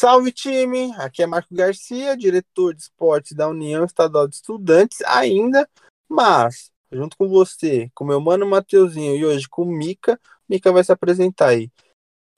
[0.00, 5.68] Salve time, aqui é Marco Garcia, diretor de esportes da União Estadual de Estudantes ainda,
[6.08, 10.16] mas junto com você, com meu mano Mateuzinho e hoje com o Mica,
[10.48, 11.68] Mica vai se apresentar aí.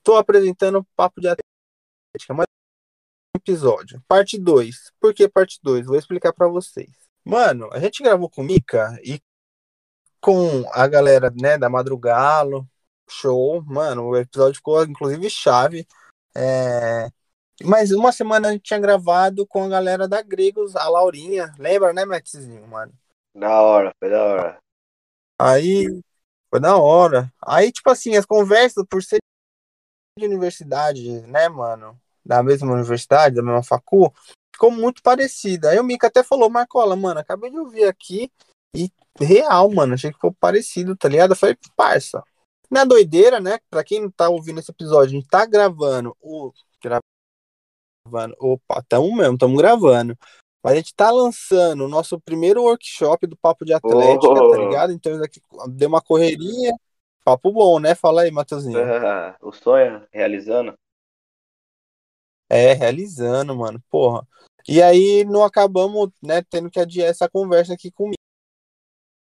[0.03, 2.47] Tô apresentando o Papo de Atlética, mais
[3.37, 4.91] um episódio, parte 2.
[4.99, 5.85] Por que parte 2?
[5.85, 6.89] Vou explicar para vocês.
[7.23, 9.21] Mano, a gente gravou com o Mica e
[10.19, 12.67] com a galera, né, da Madrugalo,
[13.07, 15.87] show, mano, o episódio ficou inclusive chave.
[16.35, 17.11] É,
[17.63, 21.55] mas uma semana a gente tinha gravado com a galera da Gregos, a Laurinha.
[21.59, 22.93] Lembra, né, Maxzinho, mano?
[23.35, 24.59] Da hora, foi da hora.
[25.39, 26.03] Aí,
[26.51, 27.33] foi da hora.
[27.43, 29.19] Aí, tipo assim, as conversas, por ser
[30.19, 31.99] de universidade, né, mano?
[32.25, 34.13] Da mesma universidade, da mesma facu,
[34.53, 35.71] ficou muito parecida.
[35.71, 38.31] Aí o Mika até falou, Marcola, mano, acabei de ouvir aqui
[38.77, 41.33] e real, mano, achei que ficou parecido, tá ligado?
[41.33, 42.23] Eu falei, parça.
[42.71, 43.59] Na doideira, né?
[43.69, 46.53] Pra quem não tá ouvindo esse episódio, a gente tá gravando o
[48.07, 48.37] gravando.
[48.39, 50.17] Opa, tamo mesmo, estamos gravando.
[50.63, 54.51] Mas a gente tá lançando o nosso primeiro workshop do Papo de Atlética, oh.
[54.51, 54.93] tá ligado?
[54.93, 56.73] Então isso aqui deu uma correria.
[57.25, 57.95] Papo bom, né?
[57.95, 58.79] Fala aí, Matheusinho.
[59.41, 60.75] O sonho realizando.
[62.49, 63.83] É, realizando, mano.
[63.89, 64.27] Porra.
[64.69, 68.13] E aí não acabamos, né, tendo que adiar essa conversa aqui com o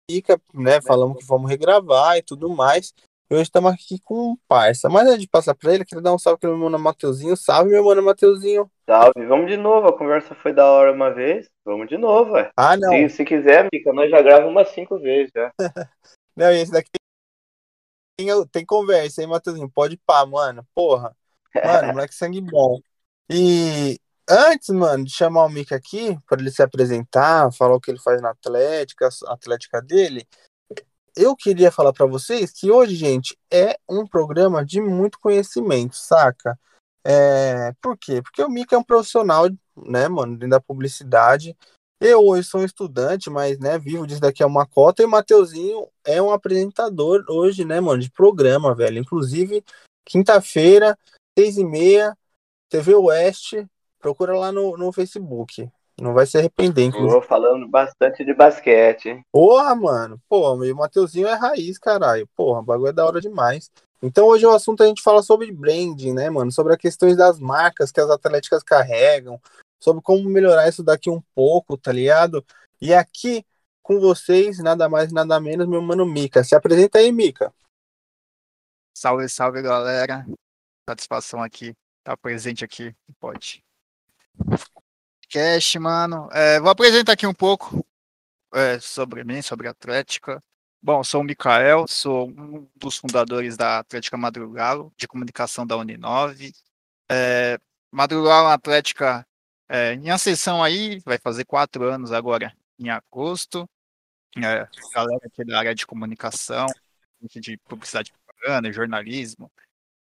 [0.08, 0.80] Mica, né?
[0.80, 2.94] Falamos que vamos regravar e tudo mais.
[3.28, 4.88] E hoje estamos aqui com um parça.
[4.88, 7.36] Mas antes de passar para ele, queria dar um salve para meu mano Mateuzinho.
[7.36, 8.70] Salve, meu mano Mateuzinho.
[8.88, 9.88] Salve, vamos de novo.
[9.88, 11.50] A conversa foi da hora uma vez.
[11.64, 12.34] Vamos de novo.
[12.56, 12.90] Ah, não.
[12.90, 15.52] Se, se quiser, Mica, nós já gravamos umas cinco vezes já.
[16.36, 16.90] não, esse daqui
[18.16, 19.68] tem, tem conversa, hein, Mateuzinho?
[19.68, 20.64] Pode pá, mano.
[20.72, 21.12] Porra.
[21.52, 22.78] Mano, moleque sangue bom.
[23.28, 23.98] E
[24.30, 27.98] antes, mano, de chamar o Mica aqui, para ele se apresentar, falar o que ele
[27.98, 30.28] faz na Atlética, a Atlética dele,
[31.16, 36.58] eu queria falar para vocês que hoje, gente, é um programa de muito conhecimento, saca?
[37.04, 38.20] É, por quê?
[38.20, 41.56] Porque o Mika é um profissional, né, mano, dentro da publicidade.
[41.98, 45.02] Eu hoje sou um estudante, mas, né, vivo disso daqui a uma cota.
[45.02, 48.98] E o Mateuzinho é um apresentador hoje, né, mano, de programa, velho.
[48.98, 49.64] Inclusive,
[50.04, 50.98] quinta-feira,
[51.38, 52.16] seis e meia,
[52.68, 53.66] TV Oeste,
[53.98, 55.70] procura lá no, no Facebook.
[55.98, 57.14] Não vai se arrepender, inclusive.
[57.14, 59.24] Tô falando bastante de basquete, hein?
[59.32, 60.20] Porra, mano.
[60.28, 62.28] Pô, e o Mateuzinho é raiz, caralho.
[62.36, 63.70] Porra, o bagulho é da hora demais.
[64.02, 66.52] Então hoje o assunto a gente fala sobre branding, né, mano?
[66.52, 69.40] Sobre as questões das marcas que as atléticas carregam,
[69.80, 72.44] sobre como melhorar isso daqui um pouco, tá ligado?
[72.80, 73.44] E aqui
[73.82, 76.44] com vocês, nada mais nada menos, meu mano Mica.
[76.44, 77.54] Se apresenta aí, Mica.
[78.94, 80.26] Salve, salve, galera.
[80.88, 81.72] Satisfação aqui,
[82.04, 83.64] tá presente aqui, pode
[85.36, 86.28] podcast, mano.
[86.32, 87.86] É, vou apresentar aqui um pouco
[88.54, 90.42] é, sobre mim, sobre a Atlética.
[90.82, 96.54] Bom, sou o Mikael, sou um dos fundadores da Atlética Madrugalo, de comunicação da Uninove.
[97.10, 97.58] É,
[97.92, 99.26] Madrugalo Atlética
[99.68, 103.68] é, em ascensão aí, vai fazer quatro anos agora, em agosto.
[104.38, 106.66] É, galera aqui da área de comunicação,
[107.20, 109.52] de publicidade propaganda, jornalismo,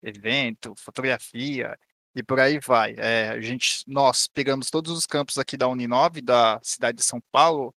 [0.02, 1.78] evento, fotografia,
[2.18, 2.96] e por aí vai.
[2.98, 7.22] É, a gente, nós pegamos todos os campos aqui da Uninove, da cidade de São
[7.32, 7.76] Paulo,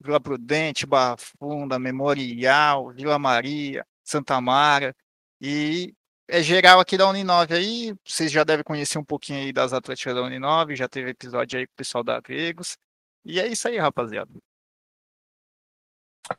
[0.00, 4.96] Vila Prudente, Barra Funda, Memorial, Vila Maria, Santa Mara,
[5.40, 5.94] e
[6.26, 10.14] é geral aqui da Uninove aí, vocês já devem conhecer um pouquinho aí das atléticas
[10.14, 12.78] da Uninove, já teve episódio aí com o pessoal da Gregos,
[13.24, 14.32] e é isso aí, rapaziada.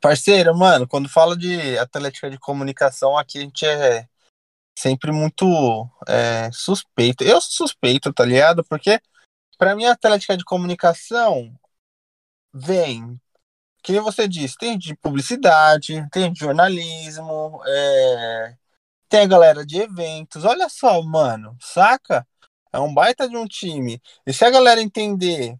[0.00, 4.08] Parceiro, mano, quando fala de atlética de comunicação, aqui a gente é
[4.76, 7.24] sempre muito é, suspeito.
[7.24, 8.64] Eu suspeito, tá ligado?
[8.64, 9.00] Porque
[9.58, 11.54] para mim a Atlética de Comunicação
[12.52, 13.20] vem,
[13.82, 18.56] que você disse, tem de publicidade, tem de jornalismo, é,
[19.08, 20.44] tem a galera de eventos.
[20.44, 22.26] Olha só, mano, saca?
[22.72, 24.02] É um baita de um time.
[24.26, 25.56] E se a galera entender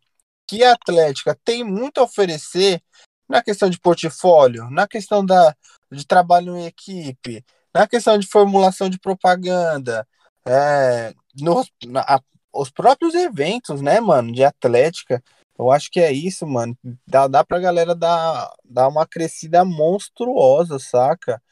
[0.46, 2.82] que a Atlética tem muito a oferecer
[3.28, 5.54] na questão de portfólio, na questão da,
[5.90, 10.06] de trabalho em equipe, na questão de formulação de propaganda,
[10.46, 12.20] é, no, na,
[12.52, 15.22] os próprios eventos, né, mano, de atlética,
[15.58, 16.76] eu acho que é isso, mano.
[17.06, 21.42] Dá, dá pra galera dar, dar uma crescida monstruosa, saca?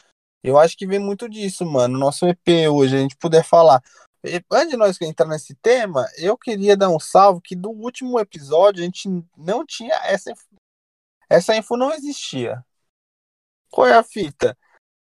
[0.43, 1.99] Eu acho que vem muito disso, mano.
[1.99, 3.81] Nosso EP hoje, a gente puder falar.
[4.51, 8.83] Antes de nós entrar nesse tema, eu queria dar um salve que do último episódio
[8.83, 10.33] a gente não tinha essa
[11.29, 12.63] essa info não existia.
[13.71, 14.57] Qual é a fita?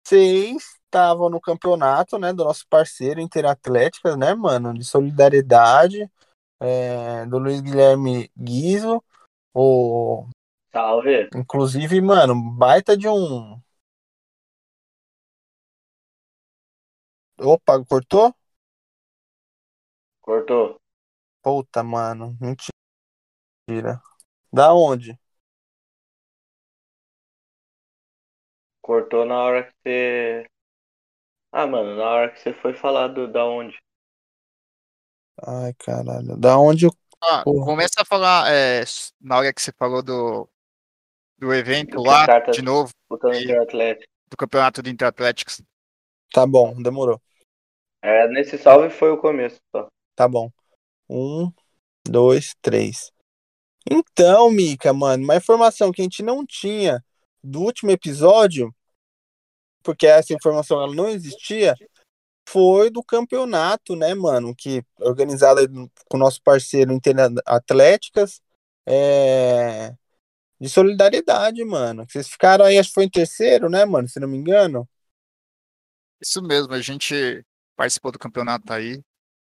[0.06, 6.08] Vocês estavam no campeonato, né, do nosso parceiro Interatlética, né, mano, de solidariedade,
[6.60, 9.02] é, do Luiz Guilherme Guizo,
[9.52, 10.28] o...
[10.72, 11.28] Salve!
[11.34, 13.60] Inclusive, mano, baita de um...
[17.40, 18.32] Opa, cortou?
[20.22, 20.80] Cortou.
[21.42, 22.36] Puta, mano.
[22.40, 24.00] Mentira.
[24.52, 25.18] Da onde?
[28.80, 30.53] Cortou na hora que você.
[31.56, 33.78] Ah, mano, na hora que você foi falar do, da onde?
[35.40, 36.36] Ai, caralho.
[36.36, 36.90] Da onde eu.
[37.22, 37.64] Ah, Porra.
[37.64, 38.82] começa a falar, é,
[39.20, 40.48] na hora que você falou do,
[41.38, 42.90] do evento Do lá, de novo,
[43.32, 44.12] E- de Atlético.
[44.28, 45.62] do campeonato de Interatléticos.
[46.32, 47.22] Tá bom, demorou.
[48.02, 49.86] É, nesse salve foi o começo só.
[50.16, 50.50] Tá bom.
[51.08, 51.52] Um,
[52.04, 53.12] dois, três.
[53.88, 57.00] Então, Mica, mano, uma informação que a gente não tinha
[57.44, 58.74] do último episódio,
[59.84, 61.76] porque essa informação ela não existia,
[62.48, 65.60] foi do campeonato, né, mano, que organizado
[66.08, 67.14] com o nosso parceiro Inter
[67.46, 68.40] Atléticas,
[68.86, 69.94] é,
[70.60, 72.06] de solidariedade, mano.
[72.08, 74.88] Vocês ficaram aí, acho que foi em terceiro, né, mano, se não me engano.
[76.20, 77.44] Isso mesmo, a gente
[77.76, 79.02] participou do campeonato aí,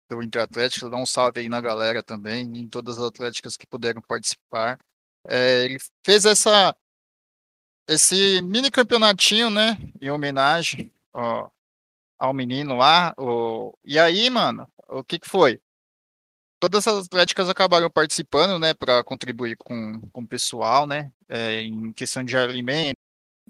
[0.08, 4.02] do Interatlético, dá um salve aí na galera também, em todas as atléticas que puderam
[4.02, 4.78] participar.
[5.26, 6.76] É, ele fez essa
[7.86, 11.48] esse mini campeonatinho, né, em homenagem ó,
[12.18, 13.14] ao menino lá.
[13.18, 15.60] O, e aí, mano, o que que foi?
[16.60, 21.92] Todas as atléticas acabaram participando, né, para contribuir com, com o pessoal, né, é, em
[21.92, 22.96] questão de alimento,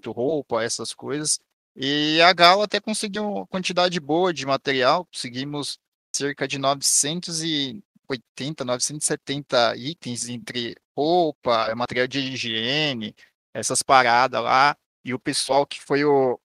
[0.07, 1.39] roupa, essas coisas.
[1.75, 5.79] E a Galo até conseguiu uma quantidade boa de material, conseguimos
[6.15, 13.15] cerca de 980, 970 itens entre roupa, material de higiene,
[13.55, 14.75] essas paradas lá.
[15.03, 16.39] E o pessoal que foi o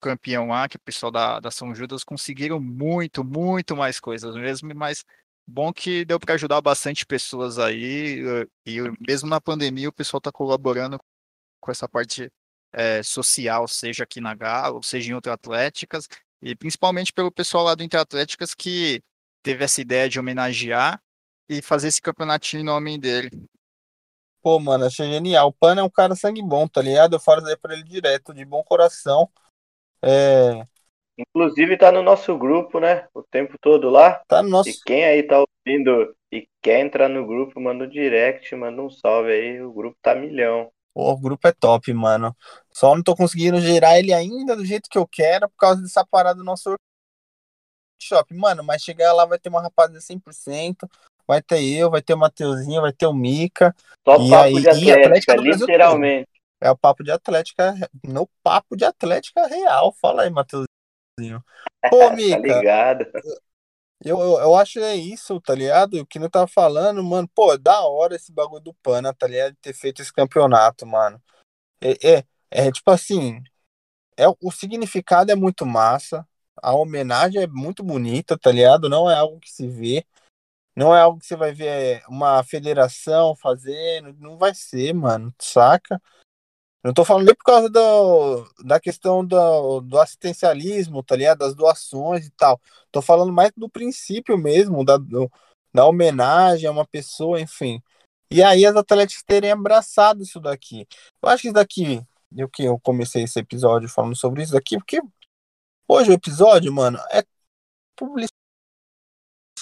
[0.00, 4.74] campeão lá, que o pessoal da, da São Judas, conseguiram muito, muito mais coisas mesmo,
[4.74, 5.04] mas
[5.46, 8.20] bom que deu para ajudar bastante pessoas aí,
[8.66, 10.98] e mesmo na pandemia o pessoal está colaborando
[11.60, 12.30] com essa parte
[12.72, 16.08] eh, social, seja aqui na Galo, seja em outras atléticas,
[16.42, 19.00] e principalmente pelo pessoal lá do Interatléticas que
[19.42, 21.00] teve essa ideia de homenagear
[21.48, 23.30] e fazer esse campeonatinho em nome dele.
[24.42, 25.48] Pô, mano, achei genial.
[25.48, 27.14] O Pana é um cara sangue bom, tá ligado?
[27.14, 29.30] Eu falo aí pra ele direto, de bom coração.
[30.02, 30.66] É,
[31.18, 33.06] Inclusive tá no nosso grupo, né?
[33.14, 34.22] O tempo todo lá.
[34.26, 34.70] tá no nosso.
[34.70, 38.90] E quem aí tá ouvindo e quer entrar no grupo, manda um direct, manda um
[38.90, 39.60] salve aí.
[39.62, 40.70] O grupo tá milhão.
[40.94, 42.36] Pô, o grupo é top, mano.
[42.72, 46.04] Só não tô conseguindo gerar ele ainda do jeito que eu quero por causa dessa
[46.04, 46.74] parada do nosso
[48.02, 48.34] workshop.
[48.34, 50.88] Mano, mas chegar lá vai ter uma rapaziada 100%.
[51.26, 53.74] Vai ter eu, vai ter o Mateuzinho, vai ter o Mica.
[54.06, 56.28] Só E papo aí- de atlética, Atlética do Brasil literalmente.
[56.60, 57.74] É o papo de Atlética,
[58.04, 59.92] no papo de Atlética real.
[60.00, 60.66] Fala aí, Mateuzinho.
[61.90, 63.06] Pô, Tá Mica, ligado?
[64.04, 65.94] eu, eu, eu acho é isso, tá ligado?
[66.00, 69.26] O que não tá falando, mano, pô, é da hora esse bagulho do Pana, tá
[69.26, 69.52] ligado?
[69.52, 71.20] De ter feito esse campeonato, mano.
[71.80, 73.42] É, é, é tipo assim,
[74.16, 76.26] é, o significado é muito massa,
[76.62, 78.88] a homenagem é muito bonita, tá ligado?
[78.88, 80.04] Não é algo que se vê,
[80.76, 86.00] não é algo que você vai ver uma federação fazendo, não vai ser, mano, saca?
[86.84, 91.38] Não tô falando nem por causa do, da questão do, do assistencialismo, tá ligado?
[91.38, 92.60] Das doações e tal.
[92.90, 95.30] Tô falando mais do princípio mesmo, da, do-
[95.72, 97.80] da homenagem a uma pessoa, enfim.
[98.30, 100.86] E aí as atletas terem abraçado isso daqui.
[101.22, 102.02] Eu acho que isso daqui,
[102.36, 105.00] eu que eu comecei esse episódio falando sobre isso daqui, porque
[105.86, 107.22] hoje o episódio, mano, é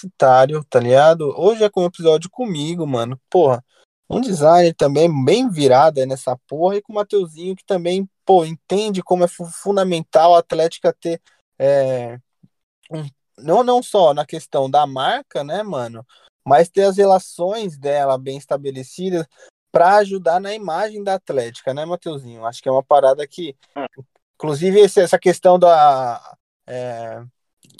[0.01, 1.33] publicitário, tá ligado?
[1.37, 3.19] Hoje é com um episódio comigo, mano.
[3.29, 3.63] Porra,
[4.09, 9.01] um designer também bem virado nessa porra e com o Mateuzinho que também, pô, entende
[9.03, 11.21] como é fu- fundamental a Atlética ter
[11.59, 12.19] é,
[12.91, 16.05] um- não, não só na questão da marca, né, mano,
[16.45, 19.25] mas ter as relações dela bem estabelecidas
[19.71, 22.45] para ajudar na imagem da Atlética, né, Mateuzinho?
[22.45, 23.55] Acho que é uma parada que,
[24.35, 26.35] inclusive, essa questão da,
[26.67, 27.23] é,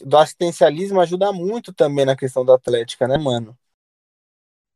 [0.03, 3.57] do assistencialismo ajuda muito também na questão da Atlética, né, mano?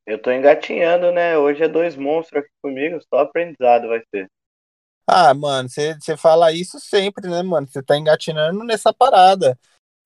[0.05, 1.37] Eu tô engatinhando, né?
[1.37, 4.29] Hoje é dois monstros aqui comigo, só aprendizado vai ser.
[5.07, 7.67] Ah, mano, você fala isso sempre, né, mano?
[7.67, 9.57] Você tá engatinhando nessa parada.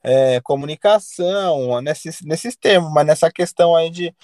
[0.01, 4.15] É, comunicação, nesses, nesses termos, mas nessa questão aí de.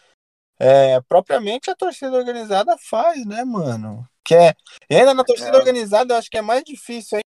[0.60, 4.08] é, propriamente a torcida organizada faz, né, mano?
[4.24, 4.56] Que é,
[4.90, 5.60] ainda na torcida É.
[5.60, 7.20] organizada eu acho que é mais difícil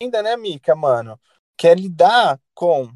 [0.00, 1.18] ainda, né, Mica, mano?
[1.56, 2.90] Que é lidar com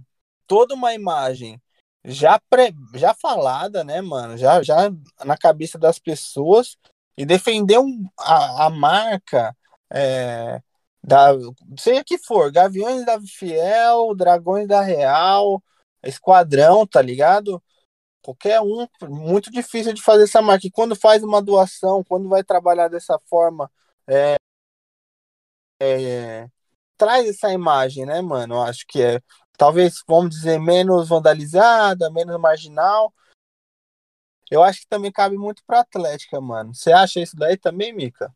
[0.47, 1.61] toda uma imagem
[2.05, 4.37] já, pré, já falada, né, mano?
[4.37, 4.91] Já, já
[5.25, 6.77] na cabeça das pessoas
[7.17, 9.57] e defender um, a, a marca,
[9.93, 10.63] é,
[11.03, 11.33] da,
[11.79, 15.63] seja que for, Gaviões da Fiel, Dragões da Real,
[16.03, 17.63] Esquadrão, tá ligado?
[18.23, 20.67] Qualquer um, muito difícil de fazer essa marca.
[20.67, 23.71] E quando faz uma doação, quando vai trabalhar dessa forma,
[24.07, 24.37] é,
[25.81, 26.49] é,
[27.01, 28.57] traz essa imagem, né, mano?
[28.57, 29.23] Eu acho que é.
[29.57, 33.13] talvez, vamos dizer, menos vandalizada, menos marginal.
[34.51, 36.75] Eu acho que também cabe muito pra Atlética, mano.
[36.75, 38.35] Você acha isso daí também, Mica?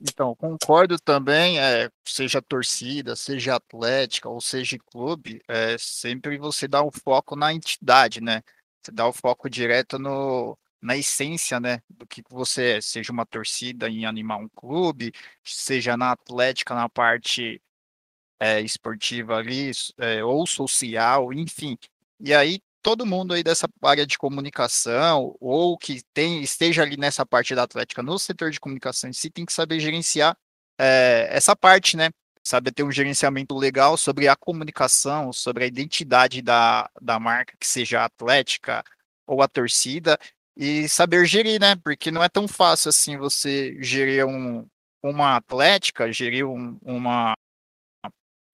[0.00, 6.82] Então, concordo também, é, seja torcida, seja atlética ou seja clube, é, sempre você dá
[6.82, 8.42] o foco na entidade, né?
[8.80, 13.26] Você dá o foco direto no, na essência, né, do que você é, seja uma
[13.26, 17.60] torcida em animar um clube, seja na atlética, na parte
[18.40, 21.76] é, esportiva ali, é, ou social, enfim.
[22.20, 27.26] E aí, todo mundo aí dessa área de comunicação, ou que tem, esteja ali nessa
[27.26, 30.36] parte da atlética no setor de comunicação em si, tem que saber gerenciar
[30.78, 32.10] é, essa parte, né?
[32.42, 37.66] Saber ter um gerenciamento legal sobre a comunicação, sobre a identidade da, da marca, que
[37.66, 38.82] seja a atlética
[39.26, 40.18] ou a torcida,
[40.56, 41.76] e saber gerir, né?
[41.76, 44.66] Porque não é tão fácil assim você gerir um,
[45.02, 47.34] uma atlética, gerir um, uma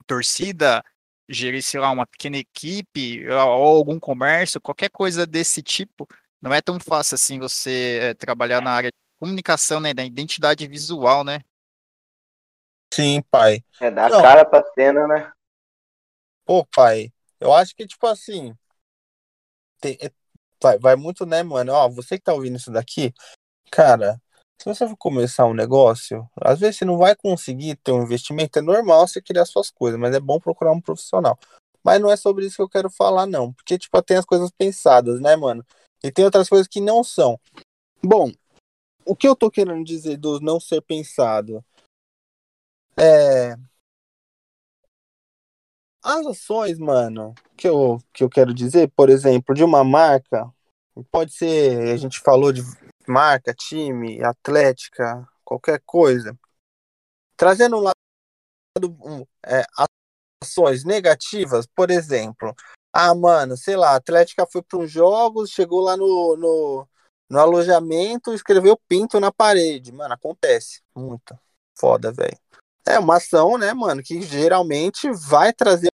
[0.06, 0.82] torcida,
[1.28, 6.06] gerir, sei lá, uma pequena equipe ou algum comércio, qualquer coisa desse tipo,
[6.40, 10.66] não é tão fácil assim você é, trabalhar na área de comunicação, né, da identidade
[10.66, 11.40] visual, né?
[12.92, 13.64] Sim, pai.
[13.80, 14.22] É dar não.
[14.22, 15.32] cara pra cena, né?
[16.44, 18.54] Pô, pai, eu acho que, tipo assim,
[19.80, 20.10] tem, é,
[20.62, 21.72] vai, vai muito, né, mano?
[21.72, 23.12] Ó, você que tá ouvindo isso daqui,
[23.70, 24.20] cara,
[24.58, 28.58] se você for começar um negócio, às vezes você não vai conseguir ter um investimento,
[28.58, 31.38] é normal você criar suas coisas, mas é bom procurar um profissional.
[31.82, 33.52] Mas não é sobre isso que eu quero falar, não.
[33.52, 35.64] Porque, tipo, tem as coisas pensadas, né, mano?
[36.02, 37.38] E tem outras coisas que não são.
[38.02, 38.32] Bom,
[39.04, 41.62] o que eu tô querendo dizer do não ser pensado
[42.96, 43.54] é.
[46.02, 50.52] As ações, mano, que eu, que eu quero dizer, por exemplo, de uma marca,
[51.10, 52.62] pode ser, a gente falou de
[53.06, 56.38] marca, time, atlética, qualquer coisa,
[57.36, 57.94] trazendo um lado
[59.46, 59.64] é,
[60.42, 62.54] ações negativas, por exemplo,
[62.92, 66.88] ah, mano, sei lá, a Atlética foi para os jogos, chegou lá no, no,
[67.28, 69.90] no alojamento, escreveu pinto na parede.
[69.90, 70.80] Mano, acontece.
[70.94, 71.36] Muito.
[71.76, 72.38] Foda, velho.
[72.86, 75.88] É uma ação, né, mano, que geralmente vai trazer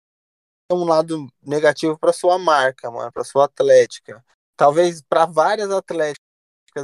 [0.72, 4.24] um lado negativo para sua marca, mano, para sua atlética.
[4.56, 6.27] Talvez para várias atléticas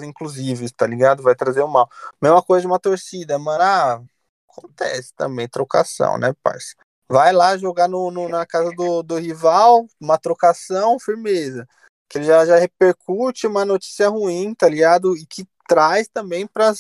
[0.03, 1.23] inclusive, tá ligado?
[1.23, 1.89] Vai trazer o mal.
[2.21, 3.63] Mesma coisa de uma torcida, mano.
[3.63, 4.03] Ah,
[4.49, 6.75] acontece também, trocação, né, parça?
[7.09, 11.67] Vai lá jogar no, no, na casa do, do rival, uma trocação, firmeza.
[12.09, 15.17] Que ele já, já repercute uma notícia ruim, tá ligado?
[15.17, 16.73] E que traz também para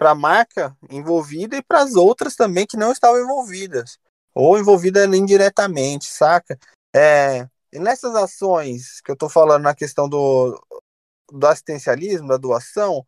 [0.00, 3.98] a marca envolvida e para as outras também que não estavam envolvidas.
[4.34, 6.58] Ou envolvidas indiretamente, saca?
[6.94, 10.60] É, e nessas ações que eu tô falando na questão do,
[11.32, 13.04] do assistencialismo, da doação,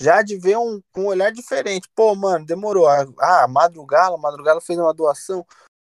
[0.00, 1.88] já de ver um, um olhar diferente.
[1.94, 2.88] Pô, mano, demorou.
[3.18, 5.46] Ah, Madrugala, Madrugala fez uma doação.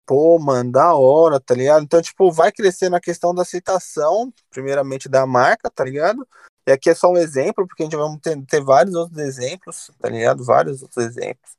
[0.05, 1.83] Pô, mano, da hora, tá ligado?
[1.83, 6.25] Então, tipo, vai crescendo a questão da aceitação, primeiramente da marca, tá ligado?
[6.65, 9.91] E aqui é só um exemplo, porque a gente vai ter, ter vários outros exemplos,
[9.99, 10.45] tá ligado?
[10.45, 11.57] Vários outros exemplos.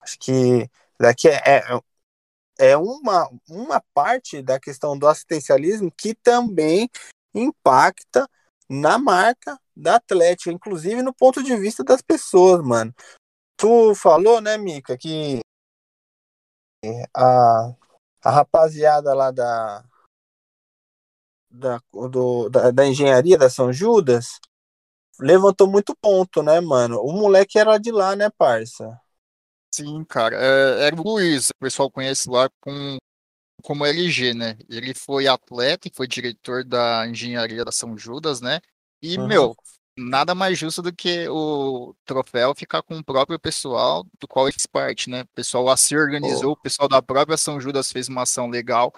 [0.00, 1.80] Acho que daqui é, é,
[2.58, 6.90] é uma, uma parte da questão do assistencialismo que também
[7.34, 8.28] impacta
[8.72, 12.94] na marca da Atlética, inclusive no ponto de vista das pessoas, mano.
[13.56, 15.40] Tu falou, né, Mica, que
[17.14, 17.74] a,
[18.24, 19.84] a rapaziada lá da,
[21.50, 24.40] da, do, da, da engenharia da São Judas
[25.20, 26.98] levantou muito ponto, né, mano?
[27.02, 28.98] O moleque era de lá, né, parça?
[29.74, 30.36] Sim, cara.
[30.36, 32.96] É, era o Luiz, o pessoal conhece lá com,
[33.62, 34.58] como LG, né?
[34.68, 38.60] Ele foi atleta e foi diretor da engenharia da São Judas, né?
[39.00, 39.26] E, uhum.
[39.26, 39.56] meu,
[39.96, 44.52] nada mais justo do que o troféu ficar com o próprio pessoal do qual ele
[44.52, 45.22] fez parte, né?
[45.22, 46.52] O pessoal se organizou, oh.
[46.52, 48.92] o pessoal da própria São Judas fez uma ação legal.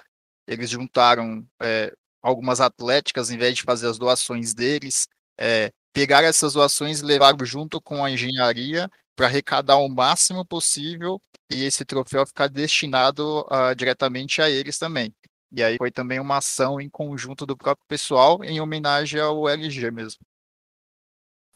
[0.47, 1.93] Eles juntaram é,
[2.23, 5.07] algumas atléticas, em vez de fazer as doações deles,
[5.39, 11.21] é, pegaram essas doações e levaram junto com a engenharia para arrecadar o máximo possível
[11.51, 15.15] e esse troféu ficar destinado uh, diretamente a eles também.
[15.53, 19.91] E aí foi também uma ação em conjunto do próprio pessoal em homenagem ao LG
[19.91, 20.21] mesmo.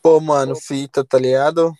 [0.00, 1.72] Pô, mano, fita, tá ligado?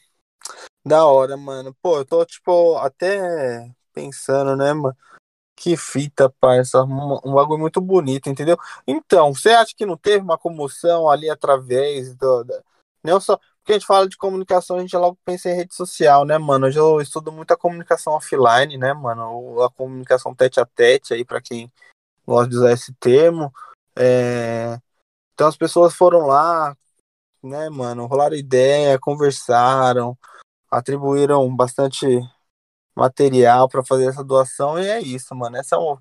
[0.85, 1.75] Da hora, mano.
[1.81, 4.97] Pô, eu tô, tipo, até pensando, né, mano?
[5.57, 6.83] Que fita, parça.
[6.85, 8.57] Um, um bagulho muito bonito, entendeu?
[8.87, 12.45] Então, você acha que não teve uma comoção ali através do.
[13.03, 13.39] Não só.
[13.69, 16.69] Porque a gente fala de comunicação, a gente logo pensa em rede social, né, mano?
[16.69, 19.63] Hoje eu estudo muito a comunicação offline, né, mano?
[19.63, 21.71] A comunicação tete a tete aí, para quem
[22.27, 23.53] gosto de usar esse termo.
[23.95, 24.81] É...
[25.35, 26.75] Então as pessoas foram lá,
[27.43, 30.17] né, mano, rolaram ideia, conversaram,
[30.71, 32.07] atribuíram bastante
[32.97, 35.59] material para fazer essa doação e é isso, mano.
[35.59, 35.99] Essa é, um,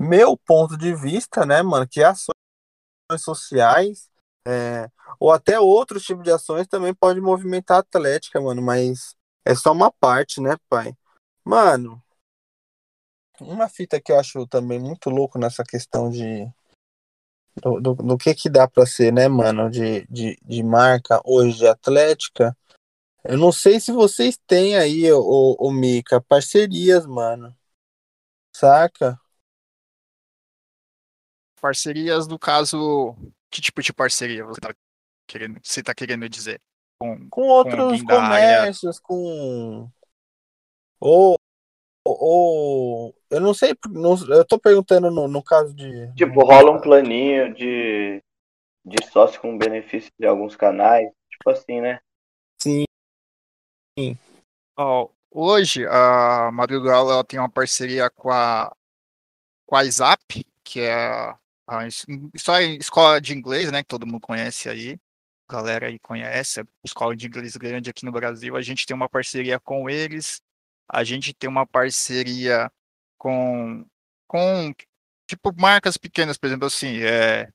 [0.00, 2.32] meu ponto de vista, né, mano, que ações
[3.18, 4.08] sociais
[4.46, 9.54] é, ou até outros tipos de ações também pode movimentar a atlética, mano, mas é
[9.54, 10.94] só uma parte, né, pai?
[11.44, 12.02] Mano,
[13.40, 16.50] uma fita que eu acho também muito louco nessa questão de
[17.56, 21.58] do, do, do que que dá para ser, né, mano, de, de, de marca hoje
[21.58, 22.56] de atlética.
[23.24, 27.54] Eu não sei se vocês têm aí, o, o Mika, parcerias, mano.
[28.54, 29.20] Saca?
[31.60, 33.14] Parcerias, no caso,
[33.50, 34.74] que tipo de parceria você tá
[35.26, 36.60] querendo, você tá querendo dizer?
[37.00, 39.90] Com, com outros com comércios, com.
[41.00, 41.36] Ou,
[42.06, 43.14] ou.
[43.30, 46.12] Eu não sei, não, eu tô perguntando no, no caso de.
[46.14, 48.22] Tipo, rola um planinho de,
[48.84, 52.00] de sócio com benefício de alguns canais, tipo assim, né?
[52.60, 52.84] Sim.
[53.98, 54.18] Sim.
[54.78, 58.74] Oh, hoje a Madrigal tem uma parceria com a,
[59.66, 61.38] com a ISAP, que é a
[62.36, 64.98] só escola de inglês, né, que todo mundo conhece aí,
[65.48, 69.58] galera aí conhece, escola de inglês grande aqui no Brasil, a gente tem uma parceria
[69.60, 70.40] com eles,
[70.88, 72.70] a gente tem uma parceria
[73.18, 73.84] com,
[74.26, 74.74] com
[75.28, 77.48] tipo, marcas pequenas, por exemplo, assim, é,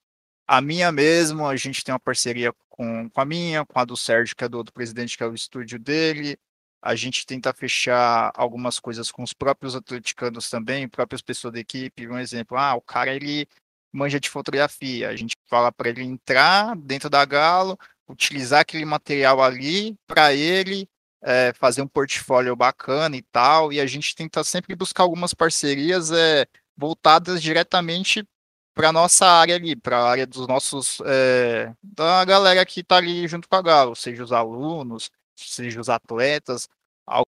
[0.47, 3.97] a minha mesmo, a gente tem uma parceria com, com a minha, com a do
[3.97, 6.37] Sérgio, que é do outro presidente, que é o estúdio dele,
[6.85, 12.07] a gente tenta fechar algumas coisas com os próprios atleticanos também, próprias pessoas da equipe.
[12.07, 13.47] Um exemplo, ah, o cara ele
[13.95, 15.09] manja de fotografia.
[15.09, 20.87] A gente fala para ele entrar dentro da Galo, utilizar aquele material ali para ele
[21.21, 23.71] é, fazer um portfólio bacana e tal.
[23.71, 26.45] E a gente tenta sempre buscar algumas parcerias é,
[26.77, 28.27] voltadas diretamente
[28.73, 33.25] para nossa área ali, para a área dos nossos é, da galera que está ali
[33.27, 36.67] junto com a Galo, seja os alunos, seja os atletas,
[37.07, 37.25] algo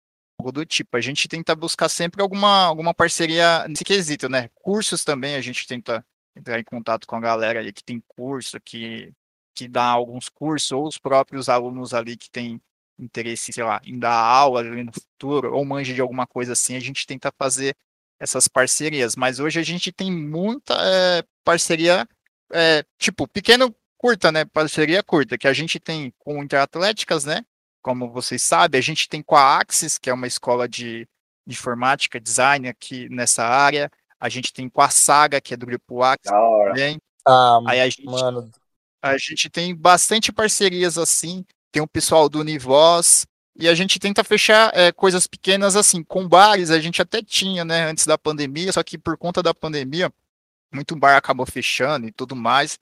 [0.53, 0.95] do tipo.
[0.95, 4.49] A gente tenta buscar sempre alguma, alguma parceria nesse quesito, né?
[4.53, 8.59] Cursos também a gente tenta entrar em contato com a galera ali que tem curso,
[8.61, 9.11] que,
[9.55, 12.61] que dá alguns cursos, ou os próprios alunos ali que têm
[13.00, 16.75] interesse, sei lá, em dar aula ali no futuro, ou manja de alguma coisa assim,
[16.75, 17.75] a gente tenta fazer
[18.20, 19.15] essas parcerias.
[19.15, 22.07] Mas hoje a gente tem muita é, parceria,
[22.53, 24.46] é, tipo, pequeno, curta, né?
[24.46, 27.44] Parceria curta, que a gente tem com Interatléticas, né?
[27.81, 31.07] Como vocês sabem, a gente tem com a Axis, que é uma escola de
[31.48, 33.91] informática, design aqui nessa área.
[34.22, 37.01] A gente tem com a Saga, que é do grupo A também.
[37.25, 38.51] Ah, Aí a gente, mano.
[39.01, 41.44] A gente tem bastante parcerias assim.
[41.72, 43.25] Tem o pessoal do Univoz.
[43.55, 46.03] E a gente tenta fechar é, coisas pequenas assim.
[46.03, 48.72] Com bares, a gente até tinha, né, antes da pandemia.
[48.72, 50.14] Só que por conta da pandemia,
[50.72, 52.77] muito bar acabou fechando e tudo mais.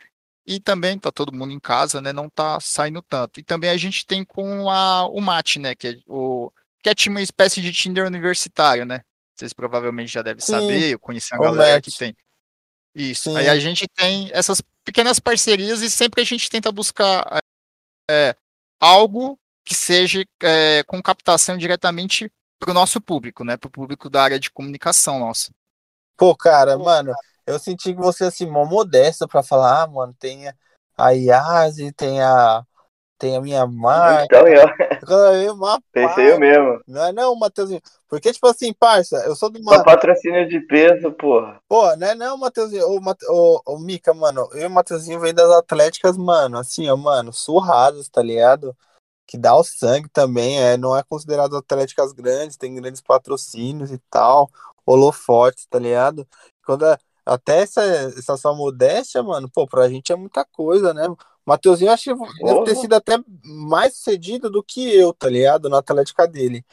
[0.45, 2.11] E também tá todo mundo em casa, né?
[2.11, 3.39] Não tá saindo tanto.
[3.39, 5.73] E também a gente tem com a, o MAT, né?
[5.73, 6.51] Que é, o,
[6.83, 9.03] que é uma espécie de Tinder universitário, né?
[9.39, 10.51] Vocês provavelmente já devem Sim.
[10.51, 12.13] saber, eu conheci a galera que tem.
[12.93, 13.29] Isso.
[13.31, 13.37] Sim.
[13.37, 17.39] Aí a gente tem essas pequenas parcerias e sempre a gente tenta buscar
[18.11, 18.35] é,
[18.81, 23.55] algo que seja é, com captação diretamente para o nosso público, né?
[23.55, 25.51] Para o público da área de comunicação nossa.
[26.17, 27.13] Pô, cara, Pô, mano,
[27.47, 30.51] eu senti que você assim, mó modesta para falar, ah, mano, tem
[30.97, 32.65] a IASE, tem a
[33.19, 34.23] tem a minha marca.
[34.23, 35.53] Então, eu.
[35.53, 36.81] Uma Pensei eu mesmo.
[36.87, 37.81] Não é não, Matheusinho.
[38.07, 39.83] Porque, tipo assim, parça, eu sou do uma.
[39.83, 41.61] patrocínio de peso, porra.
[41.67, 42.87] Pô, não é não, Matheusinho.
[42.87, 43.25] Ô, Mate...
[43.27, 47.33] ô, ô, Mica, mano, eu e o Matheusinho vem das Atléticas, mano, assim, ó, mano,
[47.33, 48.75] surradas, tá ligado?
[49.27, 53.99] Que dá o sangue também, é, não é considerado Atléticas grandes, tem grandes patrocínios e
[54.09, 54.49] tal,
[54.85, 56.25] holofotes, tá ligado?
[56.65, 61.05] Quando é, até essa, essa sua modéstia, mano, pô, pra gente é muita coisa, né?
[61.49, 65.67] Mateuzinho acho que deve ter sido até mais sucedido do que eu, tá ligado?
[65.67, 66.63] Na Atlética dele.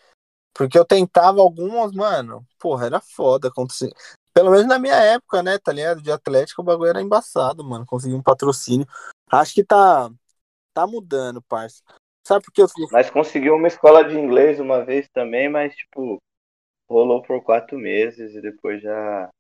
[0.53, 3.91] Porque eu tentava algumas, mano, porra, era foda acontecer.
[4.35, 6.03] Pelo menos na minha época, né, tá ligado?
[6.03, 7.87] De Atlético o bagulho era embaçado, mano.
[7.87, 8.87] Consegui um patrocínio.
[9.31, 10.11] Acho que tá,
[10.75, 11.83] tá mudando, parça.
[12.27, 16.19] Sabe por que eu Mas conseguiu uma escola de inglês uma vez também, mas, tipo,
[16.87, 19.31] rolou por quatro meses e depois já,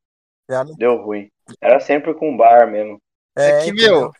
[0.48, 0.74] já não...
[0.76, 1.28] deu ruim.
[1.60, 2.98] Era sempre com bar mesmo.
[3.36, 4.10] É, é que, meu,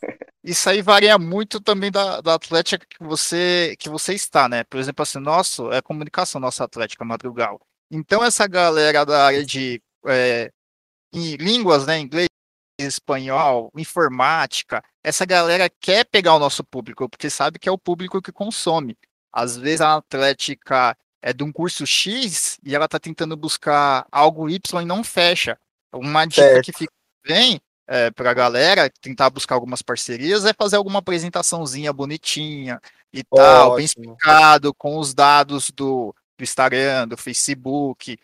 [0.43, 4.63] isso aí varia muito também da, da atlética que você, que você está, né?
[4.63, 7.59] Por exemplo, assim, nosso é comunicação, nossa atlética madrugal.
[7.91, 10.51] Então, essa galera da área de é,
[11.13, 11.99] línguas, né?
[11.99, 12.29] Inglês,
[12.79, 18.21] espanhol, informática, essa galera quer pegar o nosso público, porque sabe que é o público
[18.21, 18.95] que consome.
[19.33, 24.49] Às vezes a atlética é de um curso X e ela está tentando buscar algo
[24.49, 25.57] Y e não fecha.
[25.93, 26.65] Uma dica certo.
[26.65, 26.93] que fica
[27.25, 32.81] bem é, para a galera tentar buscar algumas parcerias é fazer alguma apresentaçãozinha bonitinha
[33.13, 33.35] e Ótimo.
[33.35, 38.17] tal, bem explicado, com os dados do, do Instagram, do Facebook,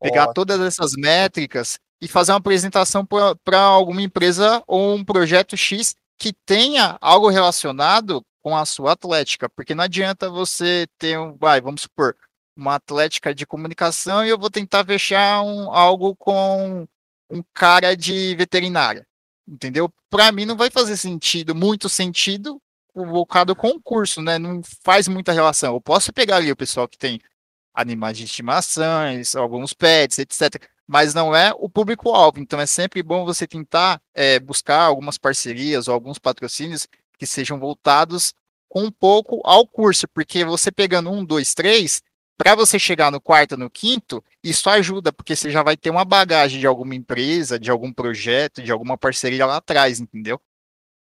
[0.00, 0.34] pegar Ótimo.
[0.34, 6.32] todas essas métricas e fazer uma apresentação para alguma empresa ou um projeto X que
[6.44, 11.82] tenha algo relacionado com a sua atlética, porque não adianta você ter um, vai, vamos
[11.82, 12.14] supor,
[12.54, 16.86] uma atlética de comunicação e eu vou tentar fechar um, algo com
[17.30, 19.06] um cara de veterinária,
[19.46, 19.92] entendeu?
[20.10, 22.60] Para mim não vai fazer sentido, muito sentido,
[22.92, 24.38] colocado com o curso, né?
[24.38, 25.74] Não faz muita relação.
[25.74, 27.20] Eu posso pegar ali o pessoal que tem
[27.74, 30.62] animais de estimações, alguns pets, etc.
[30.86, 32.38] Mas não é o público-alvo.
[32.38, 36.86] Então é sempre bom você tentar é, buscar algumas parcerias ou alguns patrocínios
[37.18, 38.32] que sejam voltados
[38.74, 42.02] um pouco ao curso, porque você pegando um, dois, três,
[42.36, 46.04] para você chegar no quarto, no quinto, isso ajuda, porque você já vai ter uma
[46.04, 50.38] bagagem de alguma empresa, de algum projeto, de alguma parceria lá atrás, entendeu?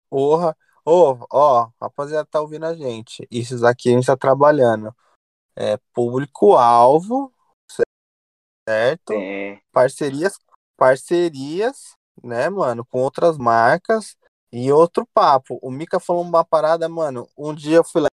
[0.09, 3.27] Porra, ô, oh, ó, rapaziada, tá ouvindo a gente.
[3.31, 4.95] Isso aqui a gente tá trabalhando.
[5.55, 7.33] É público-alvo,
[8.67, 9.12] certo?
[9.12, 9.61] Sim.
[9.71, 10.38] Parcerias,
[10.77, 14.17] parcerias, né, mano, com outras marcas.
[14.51, 17.29] E outro papo, o Mika falou uma parada, mano.
[17.37, 18.09] Um dia eu fui lá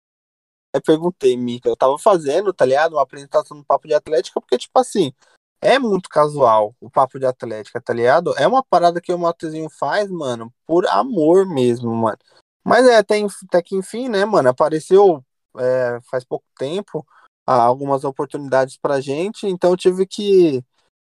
[0.73, 2.93] e perguntei, Mika, eu tava fazendo, tá ligado?
[2.93, 5.13] Uma apresentação do papo de atlética, porque, tipo assim,
[5.61, 8.33] é muito casual o papo de atlética, tá ligado?
[8.37, 12.17] É uma parada que o Motezinho faz, mano, por amor mesmo, mano.
[12.63, 15.23] Mas é, até, até que enfim, né, mano, apareceu
[15.57, 17.05] é, faz pouco tempo
[17.45, 20.63] algumas oportunidades pra gente, então tive que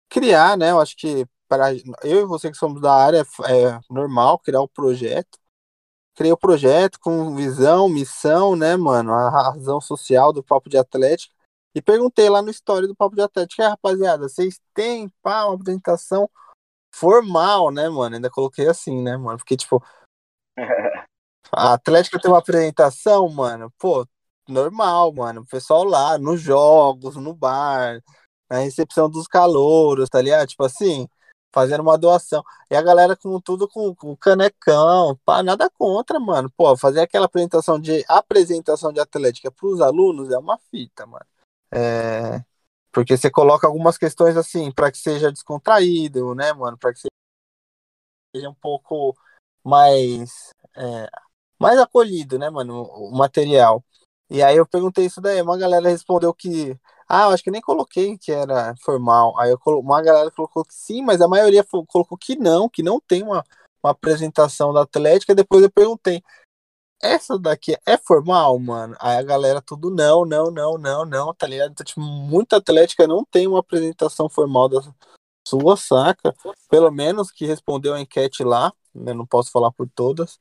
[0.09, 0.71] criar, né?
[0.71, 4.67] Eu acho que para eu e você que somos da área é normal criar o
[4.67, 5.39] projeto.
[6.17, 9.13] Criei o um projeto com visão, missão, né, mano?
[9.13, 11.32] A razão social do Papo de Atlético.
[11.75, 15.53] E perguntei lá no story do Papo de Atlético, é, rapaziada, vocês têm pá, uma
[15.53, 16.27] apresentação
[16.91, 18.15] formal, né, mano?
[18.15, 19.38] Ainda coloquei assim, né, mano?
[19.38, 19.80] Porque, tipo,
[21.51, 24.03] a Atlética tem uma apresentação, mano, pô,
[24.49, 25.41] normal, mano.
[25.41, 28.01] O pessoal lá, nos jogos, no bar,
[28.49, 30.47] na recepção dos calouros, tá ligado?
[30.47, 31.08] Tipo assim,
[31.51, 32.43] fazendo uma doação.
[32.69, 36.51] E a galera com tudo com, com canecão, pá, nada contra, mano.
[36.55, 41.25] Pô, fazer aquela apresentação de apresentação de atlética para os alunos é uma fita, mano.
[41.71, 42.43] É,
[42.91, 47.01] porque você coloca algumas questões assim para que seja descontraído, né, mano, para que
[48.36, 49.15] seja um pouco
[49.63, 51.10] mais é,
[51.60, 53.83] mais acolhido, né, mano, o material.
[54.29, 57.61] E aí eu perguntei isso daí, uma galera respondeu que ah, eu acho que nem
[57.61, 59.37] coloquei que era formal.
[59.39, 59.79] Aí colo...
[59.79, 63.43] uma galera colocou que sim, mas a maioria colocou que não, que não tem uma,
[63.81, 65.33] uma apresentação da Atlética.
[65.33, 66.21] Depois eu perguntei,
[67.01, 68.95] essa daqui é formal, mano?
[68.99, 71.71] Aí a galera tudo não, não, não, não, não, tá ligado?
[71.71, 74.81] Então, tipo, muita Atlética não tem uma apresentação formal da
[75.47, 76.35] sua, saca?
[76.69, 79.13] Pelo menos que respondeu a enquete lá, né?
[79.13, 80.39] Não posso falar por todas.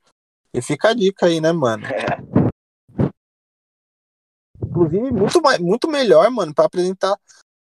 [0.53, 1.85] E fica a dica aí, né, mano?
[4.77, 7.17] Inclusive, muito, muito melhor, mano, para apresentar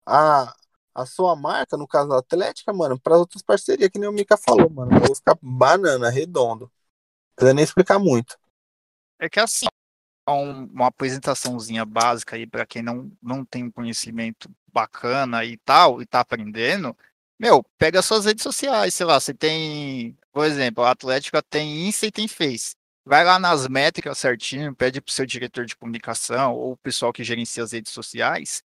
[0.06, 0.54] a,
[0.94, 4.36] a sua marca, no caso a Atlética, mano, para outras parcerias, que nem o Mika
[4.36, 4.92] falou, mano.
[5.00, 6.70] Vai ficar banana, redondo.
[7.40, 8.38] Não nem explicar muito.
[9.20, 9.68] É que assim,
[10.28, 16.06] uma apresentaçãozinha básica aí para quem não, não tem um conhecimento bacana e tal, e
[16.06, 16.96] tá aprendendo,
[17.40, 22.06] meu, pega suas redes sociais, sei lá, você tem, por exemplo, a Atlética tem Insta
[22.06, 22.77] e tem Face
[23.08, 27.14] vai lá nas métricas certinho, pede para o seu diretor de comunicação ou o pessoal
[27.14, 28.64] que gerencia as redes sociais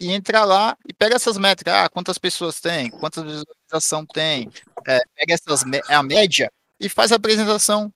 [0.00, 1.74] e entra lá e pega essas métricas.
[1.74, 4.50] Ah, quantas pessoas tem, quantas visualização tem,
[4.86, 7.92] é, pega essas, a média e faz a apresentação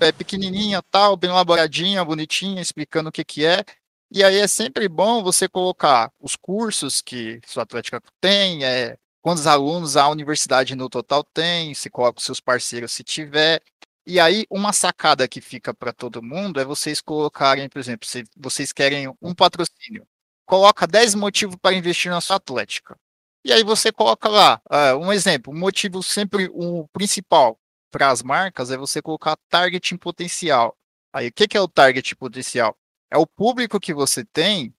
[0.00, 3.64] é, pequenininha, tal, bem elaboradinha, bonitinha, explicando o que, que é.
[4.10, 9.46] E aí é sempre bom você colocar os cursos que sua Atlética tem, é, quantos
[9.46, 13.62] alunos a universidade no total tem, se coloca os seus parceiros se tiver,
[14.10, 18.24] e aí, uma sacada que fica para todo mundo é vocês colocarem, por exemplo, se
[18.36, 20.06] vocês querem um patrocínio,
[20.44, 22.98] coloca 10 motivos para investir na sua atlética.
[23.44, 27.56] E aí você coloca lá, uh, um exemplo, um motivo sempre, o um principal
[27.90, 30.76] para as marcas é você colocar target em potencial.
[31.12, 32.76] Aí, o que, que é o target potencial?
[33.10, 34.74] É o público que você tem,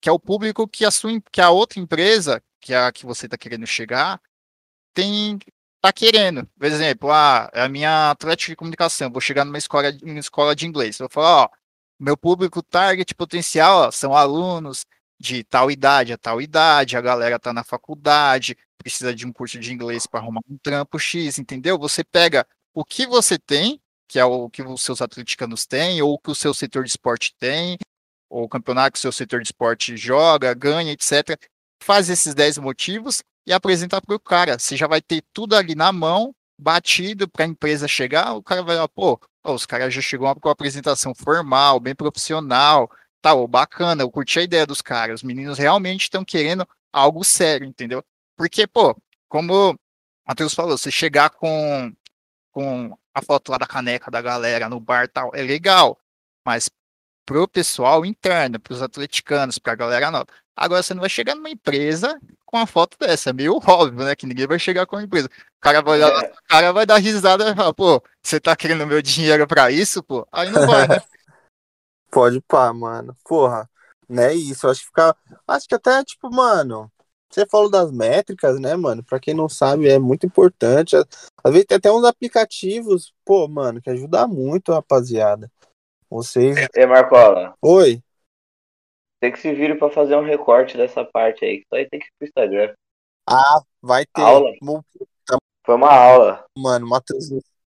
[0.00, 3.06] que é o público que a, sua, que a outra empresa, que é a que
[3.06, 4.20] você está querendo chegar,
[4.92, 5.38] tem
[5.84, 6.46] tá querendo.
[6.58, 10.56] Por exemplo, ah, é a minha atlética de comunicação, vou chegar numa escola, numa escola
[10.56, 10.98] de inglês.
[10.98, 11.48] Eu vou falar, ó,
[12.00, 14.86] meu público target potencial ó, são alunos
[15.20, 19.58] de tal idade a tal idade, a galera tá na faculdade, precisa de um curso
[19.60, 21.78] de inglês para arrumar um trampo X, entendeu?
[21.78, 26.18] Você pega o que você tem, que é o que os seus atleticanos têm, ou
[26.18, 27.76] que o seu setor de esporte tem,
[28.30, 31.38] ou o campeonato que o seu setor de esporte joga, ganha, etc.
[31.82, 34.58] Faz esses 10 motivos e apresenta para o cara.
[34.58, 38.34] Você já vai ter tudo ali na mão, batido para a empresa chegar.
[38.34, 42.90] O cara vai lá, pô, os caras já chegou com uma apresentação formal, bem profissional,
[43.20, 44.02] tal, bacana.
[44.02, 45.20] Eu curti a ideia dos caras.
[45.20, 48.02] Os meninos realmente estão querendo algo sério, entendeu?
[48.36, 48.96] Porque, pô,
[49.28, 49.78] como
[50.26, 51.92] Matheus falou, você chegar com,
[52.52, 55.98] com a foto lá da caneca da galera no bar tal, é legal,
[56.44, 56.70] mas
[57.26, 60.26] pro pessoal interno, pros atleticanos, pra galera nova.
[60.56, 64.14] Agora você não vai chegar numa empresa com uma foto dessa, é meio óbvio, né?
[64.14, 65.26] Que ninguém vai chegar com a empresa.
[65.26, 66.28] O cara vai, dar, é.
[66.28, 70.02] o cara vai dar risada e falar, pô, você tá querendo meu dinheiro pra isso,
[70.02, 70.26] pô?
[70.30, 71.00] Aí não vai, né?
[72.10, 73.16] Pode pá, mano.
[73.24, 73.68] Porra,
[74.08, 74.32] né?
[74.32, 75.16] Isso, acho que fica.
[75.48, 76.88] Acho que até, tipo, mano,
[77.28, 79.02] você falou das métricas, né, mano?
[79.02, 80.94] Pra quem não sabe, é muito importante.
[80.94, 85.50] Às vezes tem até uns aplicativos, pô, mano, que ajuda muito, rapaziada.
[86.08, 86.56] Vocês.
[86.72, 87.54] E Marcola?
[87.60, 88.03] Oi.
[89.24, 91.60] Tem que se vir pra fazer um recorte dessa parte aí.
[91.60, 92.74] Isso aí tem que ir pro Instagram.
[93.26, 94.20] Ah, vai ter.
[94.20, 94.52] Aula.
[95.64, 96.44] Foi uma aula.
[96.58, 97.30] Mano, Matheus,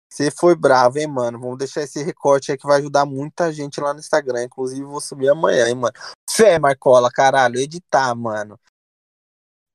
[0.10, 1.38] você foi bravo, hein, mano?
[1.38, 4.46] Vamos deixar esse recorte aí que vai ajudar muita gente lá no Instagram.
[4.46, 5.92] Inclusive, vou subir amanhã, hein, mano.
[6.30, 8.58] Fé, Marcola, caralho, editar, mano.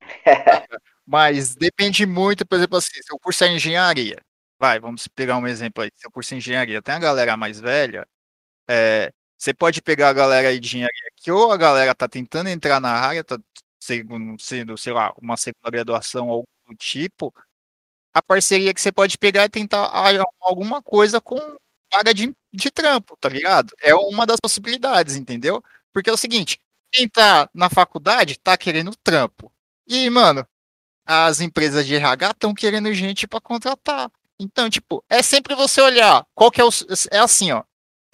[1.07, 4.17] Mas depende muito, por exemplo, assim, se eu curso é engenharia,
[4.59, 8.09] vai, vamos pegar um exemplo aí, se eu curso engenharia, tem a galera mais velha,
[8.67, 12.81] é, você pode pegar a galera de engenharia que ou a galera tá tentando entrar
[12.81, 13.39] na área, tá
[13.81, 17.33] sendo, sendo sei lá, uma segunda graduação ou do tipo,
[18.13, 19.91] a parceria que você pode pegar é tentar
[20.41, 21.37] alguma coisa com
[21.93, 23.75] vaga de, de trampo, tá ligado?
[23.81, 25.63] É uma das possibilidades, entendeu?
[25.93, 26.59] Porque é o seguinte,
[26.91, 29.53] quem tá na faculdade tá querendo trampo.
[29.87, 30.47] E, mano,
[31.07, 34.11] as empresas de RH estão querendo gente para contratar.
[34.39, 36.71] Então, tipo, é sempre você olhar qual que é o.
[37.11, 37.63] É assim, ó.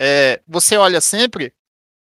[0.01, 1.55] É, você olha sempre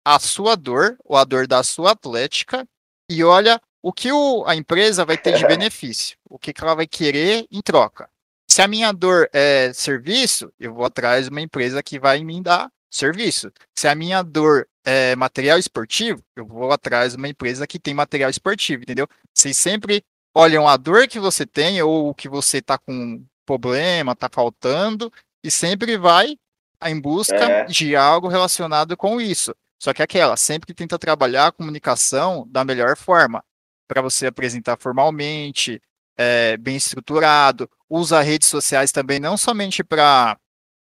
[0.05, 2.67] a sua dor, ou a dor da sua atlética,
[3.09, 6.75] e olha o que o, a empresa vai ter de benefício, o que, que ela
[6.75, 8.09] vai querer em troca.
[8.49, 12.41] Se a minha dor é serviço, eu vou atrás de uma empresa que vai me
[12.41, 13.51] dar serviço.
[13.77, 17.93] Se a minha dor é material esportivo, eu vou atrás de uma empresa que tem
[17.93, 19.07] material esportivo, entendeu?
[19.33, 20.03] Vocês sempre
[20.35, 25.11] olham a dor que você tem ou o que você está com problema, está faltando,
[25.43, 26.37] e sempre vai
[26.85, 27.65] em busca é.
[27.65, 29.53] de algo relacionado com isso.
[29.81, 33.43] Só que aquela, sempre tenta trabalhar a comunicação da melhor forma,
[33.87, 35.81] para você apresentar formalmente,
[36.17, 40.37] é, bem estruturado, usa redes sociais também, não somente para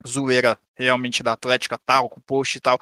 [0.07, 2.79] zoeira realmente da Atlética tal, com post e tal,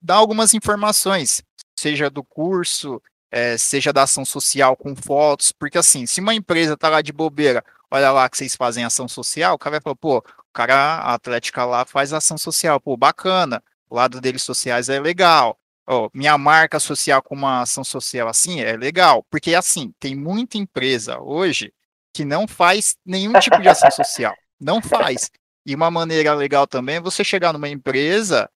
[0.00, 1.42] dá algumas informações,
[1.74, 6.76] seja do curso, é, seja da ação social com fotos, porque assim, se uma empresa
[6.76, 9.96] tá lá de bobeira, olha lá que vocês fazem ação social, o cara vai falar,
[9.96, 14.88] pô, o cara, a Atlética lá faz ação social, pô, bacana, o lado deles sociais
[14.88, 19.92] é legal, oh, minha marca social com uma ação social assim é legal, porque assim,
[19.98, 21.72] tem muita empresa hoje
[22.12, 25.30] que não faz nenhum tipo de ação social, não faz.
[25.66, 28.50] E uma maneira legal também é você chegar numa empresa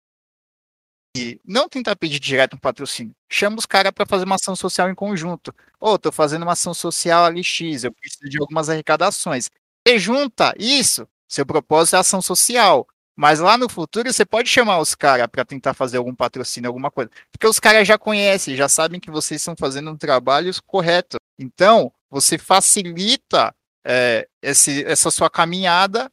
[1.44, 3.14] não tentar pedir direto um patrocínio.
[3.30, 5.54] Chama os caras para fazer uma ação social em conjunto.
[5.80, 9.50] Ô, oh, tô fazendo uma ação social ali X, eu preciso de algumas arrecadações.
[9.86, 11.06] E junta isso.
[11.28, 12.86] Seu propósito é ação social.
[13.16, 16.90] Mas lá no futuro você pode chamar os caras para tentar fazer algum patrocínio, alguma
[16.90, 17.10] coisa.
[17.30, 21.16] Porque os caras já conhecem, já sabem que vocês estão fazendo um trabalho correto.
[21.38, 23.54] Então, você facilita
[23.86, 26.10] é, esse, essa sua caminhada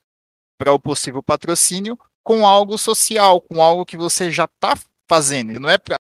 [0.60, 4.76] para o possível patrocínio com algo social, com algo que você já está
[5.12, 5.60] fazendo.
[5.60, 5.98] Não é para,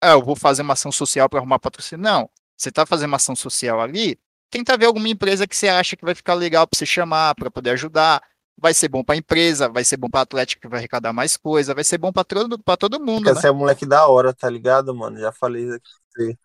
[0.00, 2.02] ah, eu vou fazer uma ação social para arrumar patrocínio.
[2.02, 2.30] Não.
[2.56, 4.18] Você está fazendo uma ação social ali,
[4.50, 7.50] tenta ver alguma empresa que você acha que vai ficar legal para você chamar, para
[7.50, 8.22] poder ajudar.
[8.58, 11.36] Vai ser bom para a empresa, vai ser bom para Atlético que vai arrecadar mais
[11.36, 13.24] coisa, vai ser bom para todo, todo mundo.
[13.24, 13.48] Você né?
[13.48, 15.18] é moleque da hora, tá ligado, mano?
[15.18, 15.74] Já falei isso
[16.14, 16.38] aqui.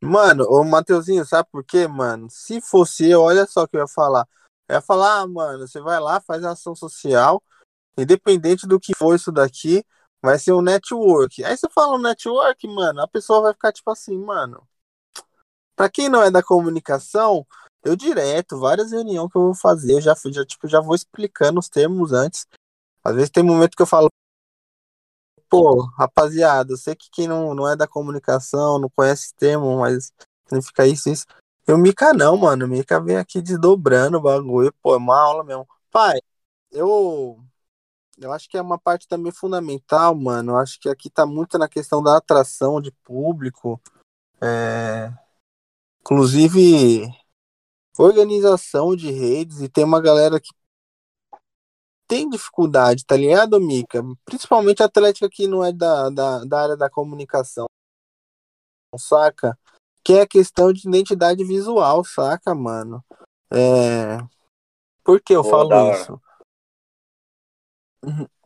[0.00, 2.28] Mano, ô Mateuzinho, sabe por quê, mano?
[2.28, 4.26] Se fosse eu, olha só o que eu ia falar.
[4.68, 7.42] Eu ia falar, ah, mano, você vai lá, faz ação social,
[7.96, 9.84] independente do que for isso daqui,
[10.24, 11.44] vai ser um network.
[11.44, 14.66] Aí você fala um network, mano, a pessoa vai ficar tipo assim, mano.
[15.76, 17.46] Pra quem não é da comunicação,
[17.84, 21.60] eu direto, várias reuniões que eu vou fazer, eu já, já, tipo, já vou explicando
[21.60, 22.46] os termos antes.
[23.04, 24.08] Às vezes tem momento que eu falo,
[25.48, 30.10] pô, rapaziada, eu sei que quem não, não é da comunicação, não conhece termo, mas
[30.48, 31.26] significa isso, isso.
[31.66, 32.66] Eu Mica não, mano.
[32.68, 35.68] Mica vem aqui desdobrando o bagulho, pô, é uma aula mesmo.
[35.90, 36.18] Pai,
[36.70, 37.38] eu
[38.18, 40.52] eu acho que é uma parte também fundamental, mano.
[40.52, 43.80] Eu acho que aqui tá muito na questão da atração de público.
[44.40, 45.12] É...
[46.00, 47.08] Inclusive,
[47.98, 49.60] organização de redes.
[49.60, 50.50] E tem uma galera que
[52.06, 54.02] tem dificuldade, tá ligado, Mica?
[54.24, 57.66] Principalmente a Atlética que não é da, da, da área da comunicação.
[58.96, 59.58] Saca?
[60.04, 63.02] Que é a questão de identidade visual, saca, mano?
[63.50, 64.18] É...
[65.02, 66.20] Por que eu Pô, falo isso?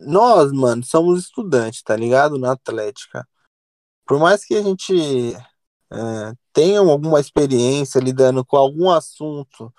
[0.01, 2.38] Nós, mano, somos estudantes, tá ligado?
[2.38, 3.27] Na Atlética.
[4.07, 5.35] Por mais que a gente
[5.90, 9.73] é, tenha alguma experiência lidando com algum assunto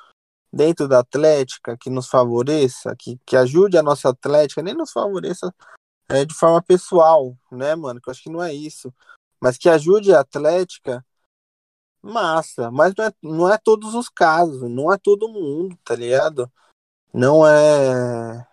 [0.51, 5.53] dentro da Atlética que nos favoreça, que, que ajude a nossa Atlética, nem nos favoreça
[6.09, 8.01] é, de forma pessoal, né, mano?
[8.01, 8.93] Que eu acho que não é isso.
[9.41, 11.05] Mas que ajude a Atlética,
[12.01, 12.71] massa.
[12.71, 16.51] Mas não é, não é todos os casos, não é todo mundo, tá ligado?
[17.13, 18.48] Não é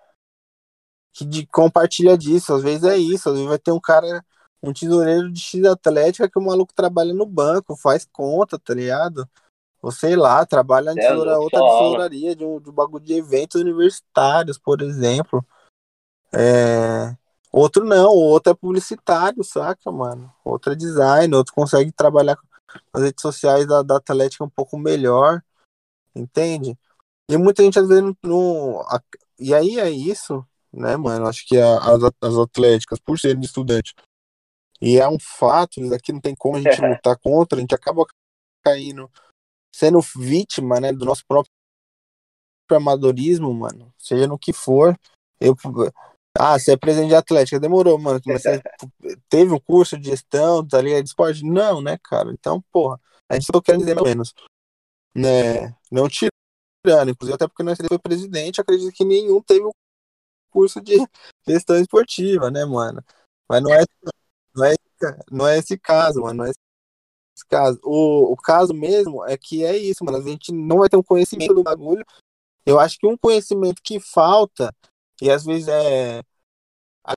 [1.16, 2.52] que de, compartilha disso.
[2.52, 4.22] Às vezes é isso, às vezes vai ter um cara,
[4.62, 9.26] um tesoureiro de X Atlética que o maluco trabalha no banco, faz conta, tá ligado?
[9.80, 13.58] Ou sei lá, trabalha em tesoura, outra tesouraria de um, de um bagulho de eventos
[13.58, 15.44] universitários, por exemplo.
[16.34, 17.16] É...
[17.50, 20.30] Outro não, outro é publicitário, saca, mano?
[20.44, 22.36] Outro é design, outro consegue trabalhar
[22.92, 25.42] as redes sociais da, da Atlética um pouco melhor,
[26.14, 26.78] entende?
[27.30, 28.84] E muita gente às vezes não.
[29.38, 30.44] e aí é isso,
[30.76, 31.26] né, mano?
[31.26, 33.94] Acho que a, as, as atléticas, por serem estudantes,
[34.80, 38.06] e é um fato, aqui não tem como a gente lutar contra, a gente acaba
[38.64, 39.10] caindo,
[39.74, 41.50] sendo vítima, né, do nosso próprio
[42.70, 44.98] amadorismo, mano, seja no que for.
[45.40, 45.56] Eu,
[46.38, 48.62] ah, você é presidente de Atlética, demorou, mano, mas você
[49.28, 51.44] teve um curso de gestão, tá ligado, de esporte?
[51.44, 52.30] Não, né, cara?
[52.32, 54.34] Então, porra, a gente só quer dizer menos,
[55.14, 59.72] né, não tirando, inclusive até porque nós foi presidente, acredito que nenhum teve o
[60.56, 60.96] curso de
[61.46, 63.04] gestão esportiva, né, mano?
[63.46, 63.84] Mas não é,
[64.54, 64.74] não é,
[65.30, 66.38] não é esse caso, mano.
[66.38, 67.78] Não é esse caso.
[67.84, 70.16] O, o caso mesmo é que é isso, mano.
[70.16, 72.04] A gente não vai ter um conhecimento do bagulho.
[72.64, 74.74] Eu acho que um conhecimento que falta,
[75.20, 76.22] e às vezes é.
[77.04, 77.12] A,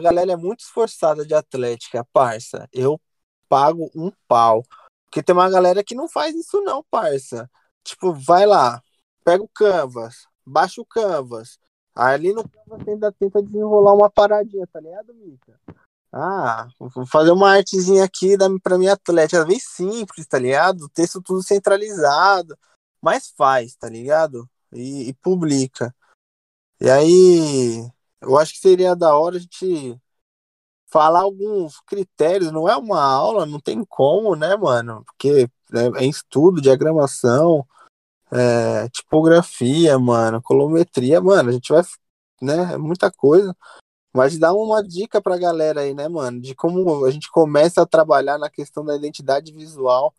[0.00, 2.68] galera é muito esforçada de atlética, parça.
[2.72, 3.00] Eu
[3.48, 4.64] pago um pau.
[5.04, 7.48] Porque tem uma galera que não faz isso, não, parça.
[7.84, 8.82] Tipo, vai lá,
[9.24, 11.58] pega o canvas, baixa o canvas,
[11.98, 15.60] Ali no você ainda tenta desenrolar uma paradinha, tá ligado, Mica?
[16.12, 19.44] Ah, vou fazer uma artezinha aqui pra minha atleta.
[19.44, 20.82] Bem simples, tá ligado?
[20.82, 22.56] O texto tudo centralizado.
[23.02, 24.48] Mas faz, tá ligado?
[24.72, 25.92] E, e publica.
[26.80, 30.00] E aí, eu acho que seria da hora a gente
[30.86, 32.52] falar alguns critérios.
[32.52, 35.02] Não é uma aula, não tem como, né, mano?
[35.04, 37.66] Porque é, é estudo, diagramação
[38.32, 41.82] é, tipografia, mano, colometria, mano, a gente vai,
[42.42, 43.54] né, é muita coisa.
[44.14, 47.86] Mas dá uma dica pra galera aí, né, mano, de como a gente começa a
[47.86, 50.14] trabalhar na questão da identidade visual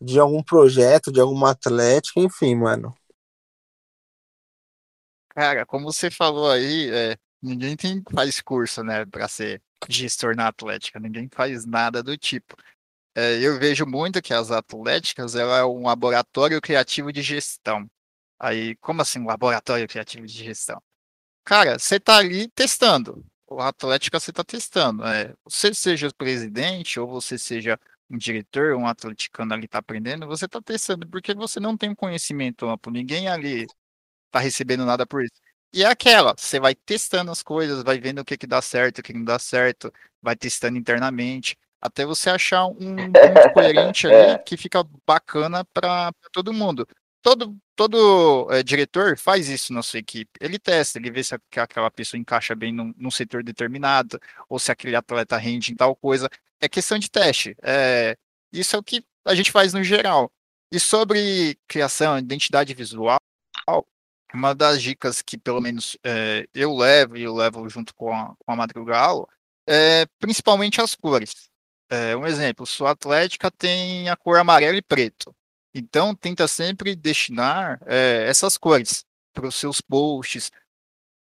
[0.00, 2.94] de algum projeto, de alguma atlética, enfim, mano.
[5.30, 10.48] Cara, como você falou aí, é, ninguém tem, faz curso, né, pra ser gestor na
[10.48, 12.54] atlética, ninguém faz nada do tipo.
[13.14, 17.88] É, eu vejo muito que as atléticas ela é um laboratório criativo de gestão.
[18.38, 20.82] Aí, como assim, um laboratório criativo de gestão?
[21.44, 23.24] Cara, você está ali testando.
[23.48, 25.04] O Atlética você está testando.
[25.06, 27.78] É, você seja presidente ou você seja
[28.10, 32.68] um diretor, um atleticano ali está aprendendo, você está testando, porque você não tem conhecimento
[32.68, 33.66] amplo, ninguém ali
[34.26, 35.34] está recebendo nada por isso.
[35.72, 38.98] E é aquela, você vai testando as coisas, vai vendo o que, que dá certo,
[38.98, 44.14] o que não dá certo, vai testando internamente até você achar um ponto coerente ali
[44.14, 44.38] é.
[44.38, 46.86] que fica bacana para todo mundo.
[47.20, 50.30] Todo, todo é, diretor faz isso na sua equipe.
[50.40, 54.18] Ele testa, ele vê se aquela pessoa encaixa bem num, num, setor determinado,
[54.48, 56.28] ou se aquele atleta rende em tal coisa.
[56.60, 57.56] É questão de teste.
[57.62, 58.16] É,
[58.52, 60.30] isso é o que a gente faz no geral.
[60.70, 63.20] E sobre criação, identidade visual,
[64.34, 68.34] uma das dicas que pelo menos é, eu levo e eu levo junto com a,
[68.38, 69.28] com a Madrugalo
[69.68, 71.50] é principalmente as cores.
[71.92, 75.36] É, um exemplo, sua Atlética tem a cor amarelo e preto.
[75.74, 80.50] Então, tenta sempre destinar é, essas cores para os seus posts.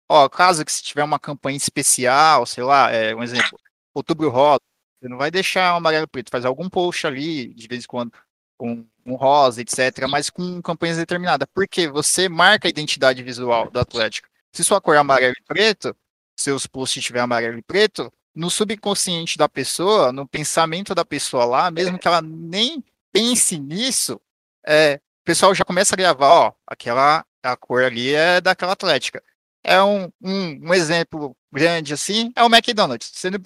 [0.07, 3.57] Ó, caso que se tiver uma campanha especial, sei lá, é, um exemplo,
[3.91, 4.59] outubro rosa,
[4.99, 7.87] você não vai deixar o amarelo e preto, faz algum post ali, de vez em
[7.87, 8.11] quando,
[8.55, 11.47] com um rosa, etc., mas com campanhas determinadas.
[11.55, 14.29] Porque você marca a identidade visual da Atlética.
[14.53, 15.95] Se sua cor é amarelo e preto,
[16.37, 21.71] seus posts tiver amarelo e preto, no subconsciente da pessoa, no pensamento da pessoa lá,
[21.71, 24.19] mesmo que ela nem pense nisso,
[24.65, 29.21] é, o pessoal já começa a gravar, ó, aquela a cor ali é daquela atlética.
[29.63, 33.11] É um, um, um exemplo grande assim, é o McDonald's.
[33.13, 33.39] Você não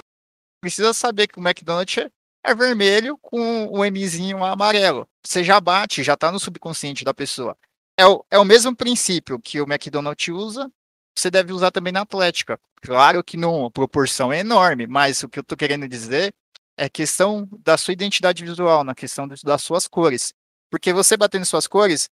[0.61, 2.09] precisa saber que o McDonald's
[2.43, 5.07] é vermelho com o Mzinho amarelo.
[5.25, 7.57] Você já bate, já está no subconsciente da pessoa.
[7.97, 10.71] É o, é o mesmo princípio que o McDonald's usa
[11.15, 12.59] você deve usar também na Atlética.
[12.81, 16.33] Claro que não proporção é enorme, mas o que eu estou querendo dizer
[16.77, 20.33] é questão da sua identidade visual, na questão das suas cores.
[20.69, 22.09] Porque você batendo suas cores,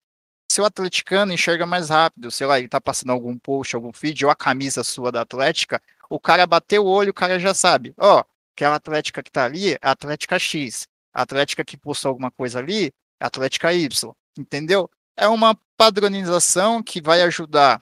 [0.50, 4.32] seu atleticano enxerga mais rápido, sei lá, ele está passando algum post, algum feed, ou
[4.32, 8.20] a camisa sua da Atlética, o cara bateu o olho, o cara já sabe, ó,
[8.20, 8.26] oh,
[8.56, 12.60] aquela Atlética que está ali é a Atlética X, a Atlética que postou alguma coisa
[12.60, 12.88] ali
[13.20, 14.90] é a Atlética Y, entendeu?
[15.16, 17.82] é uma padronização que vai ajudar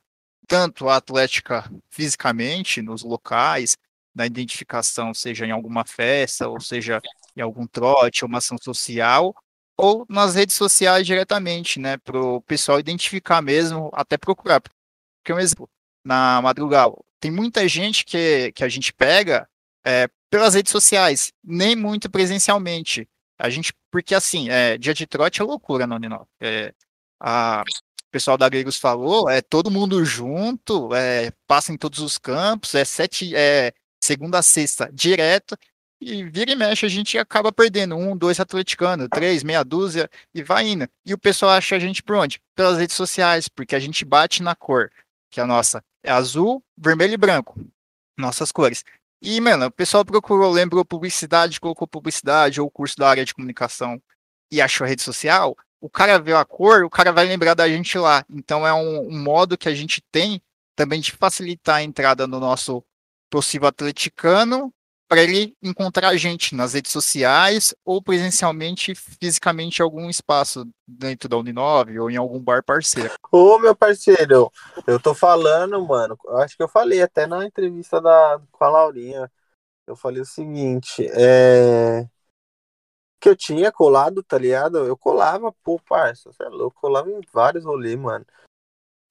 [0.51, 3.77] tanto a atlética fisicamente nos locais,
[4.13, 6.99] na identificação, seja em alguma festa, ou seja
[7.37, 9.33] em algum trote, uma ação social,
[9.77, 14.59] ou nas redes sociais diretamente, né, para o pessoal identificar mesmo, até procurar.
[14.59, 15.69] Porque um exemplo,
[16.03, 19.47] na madrugada, tem muita gente que, que a gente pega
[19.85, 23.07] é, pelas redes sociais, nem muito presencialmente.
[23.39, 26.27] A gente, porque assim, é, dia de trote é loucura, não, Nino?
[26.41, 26.73] É,
[27.21, 27.63] a,
[28.11, 32.83] pessoal da Gregos falou, é todo mundo junto, é, passa em todos os campos, é
[32.85, 35.57] sete, é, segunda a sexta direto,
[35.99, 40.43] e vira e mexe a gente acaba perdendo um, dois atleticanos, três, meia dúzia, e
[40.43, 40.87] vai indo.
[41.05, 42.41] E o pessoal acha a gente por onde?
[42.55, 44.91] Pelas redes sociais, porque a gente bate na cor,
[45.29, 47.59] que é a nossa é azul, vermelho e branco,
[48.17, 48.83] nossas cores.
[49.21, 54.01] E, mano, o pessoal procurou, lembrou publicidade, colocou publicidade ou curso da área de comunicação
[54.51, 57.67] e achou a rede social, o cara vê a cor, o cara vai lembrar da
[57.67, 58.23] gente lá.
[58.29, 60.41] Então é um, um modo que a gente tem
[60.75, 62.83] também de facilitar a entrada no nosso
[63.29, 64.71] possível atleticano
[65.07, 71.27] para ele encontrar a gente nas redes sociais ou presencialmente, fisicamente, em algum espaço dentro
[71.27, 73.13] da Uninove ou em algum bar parceiro.
[73.29, 74.49] Ô, meu parceiro,
[74.87, 79.29] eu tô falando, mano, acho que eu falei até na entrevista da, com a Laurinha,
[79.85, 82.07] eu falei o seguinte, é...
[83.21, 84.79] que eu tinha colado, tá ligado?
[84.79, 88.25] Eu colava, pô, parça, você é louco, colava em vários rolês, mano.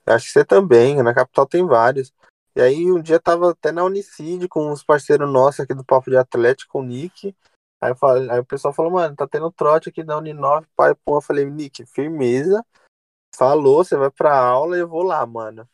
[0.05, 2.13] Acho que você também, na capital tem vários.
[2.57, 6.11] E aí um dia tava até na Unicid com uns parceiros nossos aqui do Papo
[6.11, 7.35] de Atlético, o Nick.
[7.81, 11.19] Aí, falei, aí o pessoal falou, mano, tá tendo trote aqui da Uninove, pai, pô.
[11.19, 12.67] Eu falei, Nick, firmeza.
[13.37, 15.69] Falou, você vai pra aula e eu vou lá, mano.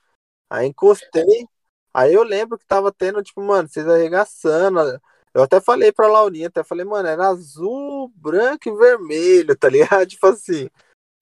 [0.50, 1.48] Aí encostei.
[1.94, 5.00] Aí eu lembro que tava tendo, tipo, mano, vocês arregaçando.
[5.36, 10.06] Eu até falei pra Laurinha, até falei, mano, era azul, branco e vermelho, tá ligado?
[10.08, 10.70] Tipo assim.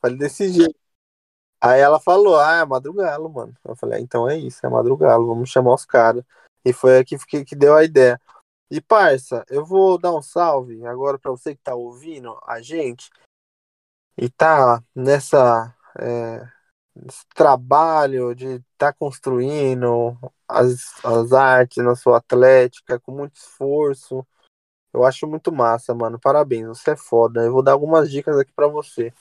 [0.01, 0.79] Falei desse jeito.
[1.61, 3.53] Aí ela falou, ah, é madrugalo, mano.
[3.65, 6.23] Eu falei, ah, então é isso, é madrugalo, vamos chamar os caras.
[6.65, 8.21] E foi aqui que, que deu a ideia.
[8.71, 13.11] E parça, eu vou dar um salve agora para você que tá ouvindo a gente
[14.17, 16.47] e tá nessa é,
[17.35, 20.17] trabalho de tá construindo
[20.55, 24.27] as, as artes na sua atlética com muito esforço.
[24.93, 26.19] Eu acho muito massa, mano.
[26.21, 27.43] Parabéns, você é foda.
[27.43, 29.13] Eu vou dar algumas dicas aqui para você.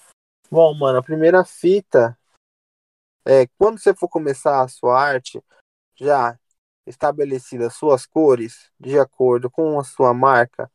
[0.51, 2.17] Bom, mano, a primeira fita
[3.25, 5.41] é, quando você for começar a sua arte,
[5.95, 6.38] já
[6.86, 10.69] estabelecidas suas cores, de acordo com a sua marca,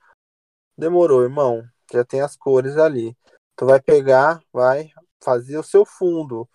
[0.76, 1.62] demorou, irmão.
[1.92, 3.16] Já tem as cores ali.
[3.56, 4.90] Tu vai pegar, vai
[5.22, 6.48] fazer o seu fundo.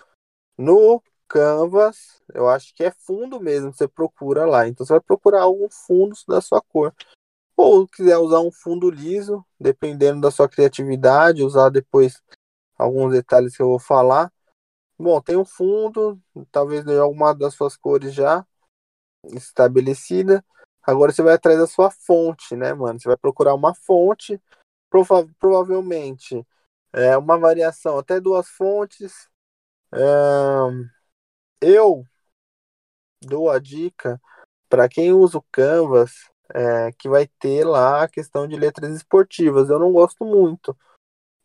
[0.57, 4.67] No Canvas, eu acho que é fundo mesmo, você procura lá.
[4.67, 6.93] Então você vai procurar algum fundo da sua cor.
[7.55, 12.21] Ou quiser usar um fundo liso, dependendo da sua criatividade, usar depois
[12.78, 14.32] alguns detalhes que eu vou falar.
[14.97, 16.19] Bom, tem um fundo,
[16.51, 18.45] talvez de alguma das suas cores já
[19.26, 20.43] estabelecida.
[20.82, 22.99] Agora você vai atrás da sua fonte, né, mano?
[22.99, 24.41] Você vai procurar uma fonte,
[24.89, 26.45] prova provavelmente
[26.93, 29.28] é uma variação até duas fontes.
[29.91, 29.97] É,
[31.64, 32.05] eu
[33.22, 34.22] dou a dica
[34.70, 39.70] para quem usa o Canvas é, que vai ter lá a questão de letras esportivas.
[39.70, 40.78] Eu não gosto muito,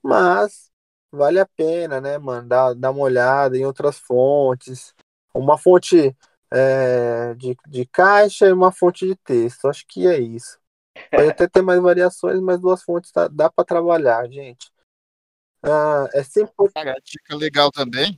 [0.03, 0.71] mas
[1.11, 4.95] vale a pena, né, mano, dar, dar uma olhada em outras fontes.
[5.35, 6.16] Uma fonte
[6.51, 9.69] é, de, de caixa e uma fonte de texto.
[9.69, 10.59] Acho que é isso.
[11.11, 14.71] Pode até ter mais variações, mas duas fontes tá, dá para trabalhar, gente.
[15.62, 16.52] Ah, é sempre.
[16.74, 18.16] Cara, a dica legal também.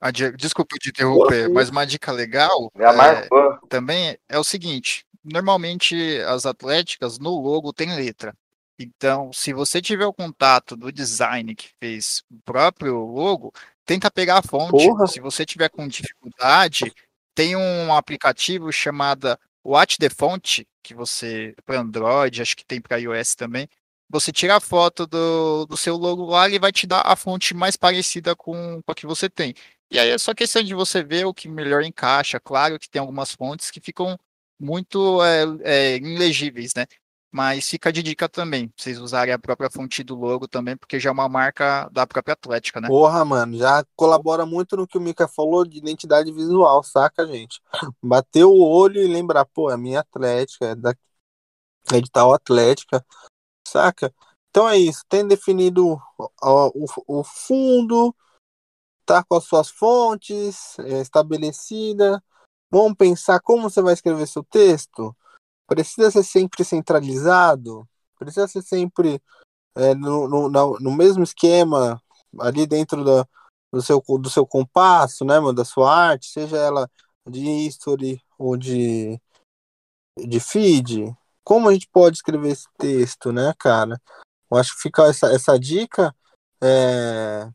[0.00, 0.10] Ah.
[0.10, 3.28] Dica, desculpa te interromper, mas uma dica legal é,
[3.68, 8.34] também é o seguinte: normalmente as atléticas no logo tem letra.
[8.78, 13.52] Então, se você tiver o contato do design que fez o próprio logo,
[13.84, 14.86] tenta pegar a fonte.
[14.86, 15.06] Porra.
[15.06, 16.92] Se você tiver com dificuldade,
[17.34, 22.98] tem um aplicativo chamado Watch the Font, que você para Android, acho que tem para
[22.98, 23.68] iOS também.
[24.12, 27.54] Você tira a foto do, do seu logo lá, ele vai te dar a fonte
[27.54, 29.54] mais parecida com, com a que você tem.
[29.90, 32.38] E aí é só questão de você ver o que melhor encaixa.
[32.38, 34.18] Claro que tem algumas fontes que ficam
[34.60, 36.86] muito é, é, ilegíveis, né?
[37.30, 41.08] Mas fica de dica também, vocês usarem a própria fonte do logo também, porque já
[41.08, 42.88] é uma marca da própria Atlética, né?
[42.88, 47.62] Porra, mano, já colabora muito no que o Mika falou de identidade visual, saca, gente?
[48.02, 50.94] Bater o olho e lembrar, pô, é a minha Atlética, é da
[51.94, 53.02] edital Atlética,
[53.66, 54.12] saca?
[54.50, 58.14] Então é isso, tem definido o, o, o fundo,
[59.06, 62.22] tá com as suas fontes é, estabelecida.
[62.70, 65.14] Vamos pensar como você vai escrever seu texto?
[65.74, 67.88] precisa ser sempre centralizado,
[68.18, 69.22] precisa ser sempre
[69.74, 72.00] é, no, no, no, mesmo esquema,
[72.38, 73.26] ali dentro da,
[73.72, 76.90] do seu, do seu compasso, né, da sua arte, seja ela
[77.26, 79.18] de history ou de,
[80.18, 84.00] de feed, como a gente pode escrever esse texto, né, cara?
[84.50, 86.14] Eu acho que fica essa, essa dica.
[86.62, 87.48] É,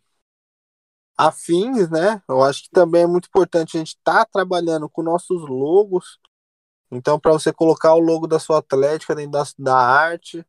[1.17, 2.21] afins, né?
[2.29, 6.19] Eu acho que também é muito importante a gente estar tá trabalhando com nossos logos.
[6.91, 10.45] Então, para você colocar o logo da sua atlética dentro da, da arte,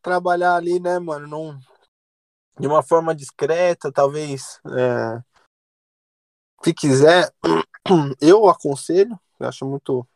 [0.00, 1.58] trabalhar ali, né, mano, num,
[2.58, 4.60] de uma forma discreta, talvez.
[4.76, 5.22] É,
[6.62, 7.32] se quiser,
[8.20, 10.06] eu aconselho, eu acho muito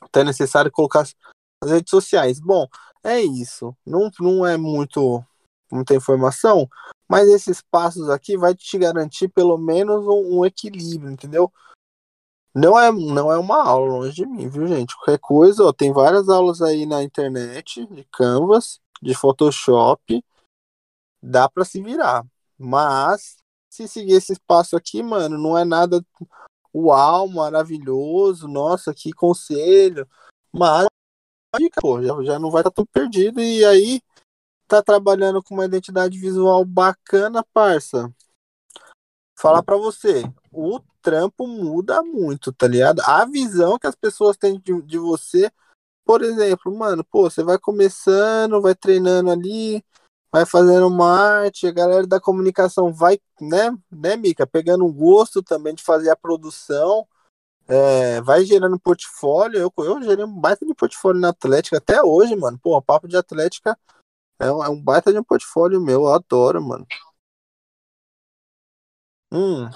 [0.00, 2.40] até necessário colocar as redes sociais.
[2.40, 2.66] Bom,
[3.04, 3.76] é isso.
[3.86, 5.24] Não, não é muito
[5.72, 6.68] muita informação,
[7.08, 11.52] mas esses passos aqui vai te garantir pelo menos um, um, equilíbrio, entendeu?
[12.52, 14.96] Não é, não é uma aula longe de mim, viu, gente?
[14.96, 20.24] Qualquer coisa, ó, tem várias aulas aí na internet de Canvas, de Photoshop,
[21.22, 22.26] dá para se virar.
[22.58, 23.36] Mas
[23.70, 26.04] se seguir esse passo aqui, mano, não é nada
[26.74, 30.08] uau, maravilhoso, nossa, que conselho.
[30.52, 30.86] Mas
[31.80, 34.00] pô, já, já não vai estar tá tão perdido e aí
[34.68, 38.12] tá trabalhando com uma identidade visual bacana, parça.
[39.36, 43.00] Falar para você, o trampo muda muito, tá ligado?
[43.00, 45.50] A visão que as pessoas têm de, de você,
[46.04, 49.82] por exemplo, mano, pô, você vai começando, vai treinando ali,
[50.32, 51.06] vai fazendo uma
[51.42, 56.10] arte, a galera da comunicação vai, né, né, Mica, pegando um gosto também de fazer
[56.10, 57.06] a produção,
[57.68, 59.58] é, vai gerando portfólio.
[59.60, 62.58] Eu, eu gerei um baita de portfólio na Atlética até hoje, mano.
[62.62, 63.78] Pô, papo de Atlética
[64.40, 66.86] é um, é um baita de um portfólio meu, eu adoro, mano.
[69.32, 69.70] Hum.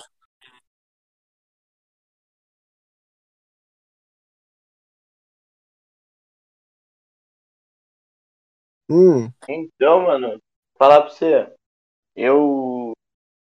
[8.89, 9.33] Hum.
[9.49, 10.41] Então, mano,
[10.79, 11.53] falar pra você,
[12.17, 12.93] eu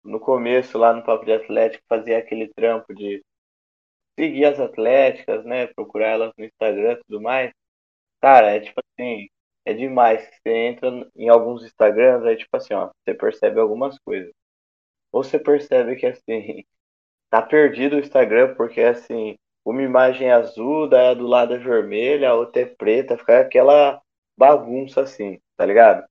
[0.04, 3.22] no começo lá no Papo de Atlético fazia aquele trampo de
[4.18, 5.66] seguir as atléticas, né?
[5.68, 7.52] Procurar elas no Instagram e tudo mais.
[8.20, 9.28] Cara, é tipo assim,
[9.64, 10.22] é demais.
[10.22, 14.32] Você entra em alguns Instagrams, aí tipo assim, ó, você percebe algumas coisas.
[15.12, 16.64] Ou você percebe que assim,
[17.30, 21.58] tá perdido o Instagram, porque assim, uma imagem é azul, daí a do lado é
[21.58, 24.00] vermelha, a outra é preta, fica aquela
[24.38, 26.06] bagunça assim, tá ligado?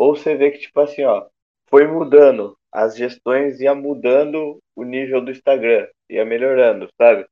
[0.00, 1.26] Ou você vê que, tipo assim, ó,
[1.68, 7.26] foi mudando, as gestões ia mudando o nível do Instagram, ia melhorando, sabe?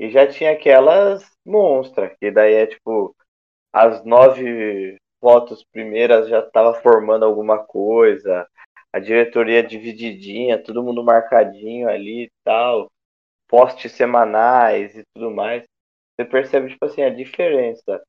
[0.00, 3.14] E já tinha aquelas monstras, que daí é tipo,
[3.72, 8.48] as nove fotos primeiras já estava formando alguma coisa,
[8.92, 12.90] a diretoria divididinha, todo mundo marcadinho ali e tal,
[13.46, 15.62] posts semanais e tudo mais.
[16.16, 18.02] Você percebe, tipo assim, a diferença.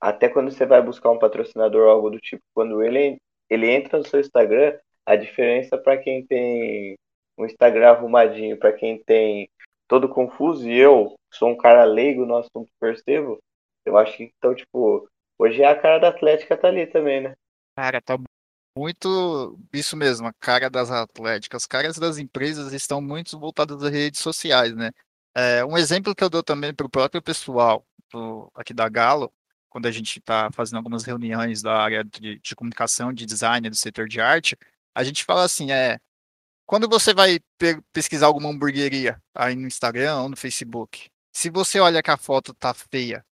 [0.00, 3.18] Até quando você vai buscar um patrocinador ou algo do tipo, quando ele,
[3.52, 6.96] ele entra no seu Instagram, a diferença para quem tem
[7.36, 9.48] um Instagram arrumadinho, para quem tem
[9.86, 13.38] todo confuso, e eu sou um cara leigo no assunto, percebo,
[13.84, 17.34] eu acho que, então, tipo, hoje é a cara da Atlética tá ali também, né?
[17.76, 18.18] Cara, tá
[18.76, 21.62] muito isso mesmo, a cara das atléticas.
[21.62, 24.90] As caras das empresas estão muito voltadas às redes sociais, né?
[25.34, 29.32] É, um exemplo que eu dou também para o próprio pessoal do, aqui da Galo,
[29.72, 33.74] quando a gente está fazendo algumas reuniões da área de, de, comunicação, de design, do
[33.74, 34.54] setor de arte,
[34.94, 35.98] a gente fala assim, é,
[36.66, 37.40] quando você vai
[37.90, 42.52] pesquisar alguma hamburgueria aí no Instagram ou no Facebook, se você olha que a foto
[42.52, 43.24] tá feia,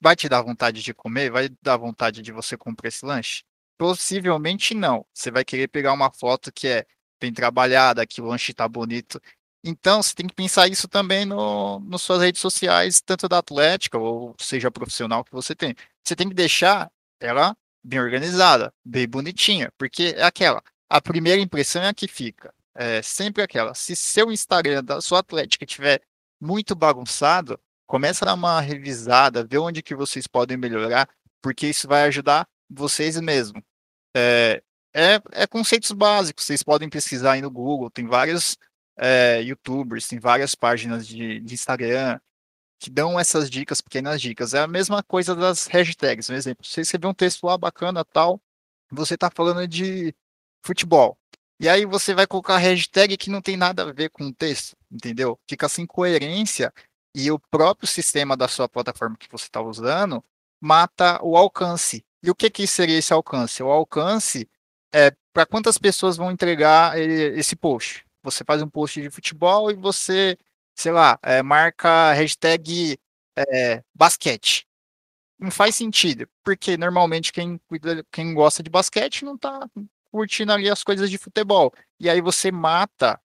[0.00, 1.32] vai te dar vontade de comer?
[1.32, 3.42] Vai dar vontade de você comprar esse lanche?
[3.76, 5.04] Possivelmente não.
[5.12, 6.86] Você vai querer pegar uma foto que é
[7.20, 9.20] bem trabalhada, que o lanche tá bonito.
[9.68, 13.98] Então, você tem que pensar isso também no, nas suas redes sociais, tanto da Atlética,
[13.98, 15.74] ou seja, profissional que você tem.
[16.04, 16.88] Você tem que deixar
[17.20, 22.54] ela bem organizada, bem bonitinha, porque é aquela, a primeira impressão é a que fica.
[22.76, 23.74] É sempre aquela.
[23.74, 26.00] Se seu Instagram da sua Atlética tiver
[26.40, 27.58] muito bagunçado,
[27.88, 31.08] começa a dar uma revisada, ver onde que vocês podem melhorar,
[31.42, 33.60] porque isso vai ajudar vocês mesmos.
[34.16, 34.62] É,
[34.94, 38.56] é, é conceitos básicos, vocês podem pesquisar aí no Google, tem vários
[38.96, 42.18] é, youtubers, tem várias páginas de, de Instagram
[42.78, 44.54] que dão essas dicas, pequenas dicas.
[44.54, 46.66] É a mesma coisa das hashtags, um exemplo.
[46.66, 48.40] Você escrever um texto lá bacana tal,
[48.90, 50.14] você está falando de
[50.64, 51.18] futebol.
[51.58, 54.76] E aí você vai colocar hashtag que não tem nada a ver com o texto,
[54.92, 55.38] entendeu?
[55.48, 56.72] Fica sem coerência
[57.14, 60.22] e o próprio sistema da sua plataforma que você está usando
[60.60, 62.04] mata o alcance.
[62.22, 63.62] E o que, que seria esse alcance?
[63.62, 64.48] O alcance
[64.92, 68.05] é para quantas pessoas vão entregar esse post.
[68.26, 70.36] Você faz um post de futebol e você,
[70.74, 72.98] sei lá, é, marca hashtag
[73.36, 74.66] é, basquete.
[75.38, 77.60] Não faz sentido, porque normalmente quem,
[78.10, 79.68] quem gosta de basquete não está
[80.10, 81.72] curtindo ali as coisas de futebol.
[82.00, 83.20] E aí você mata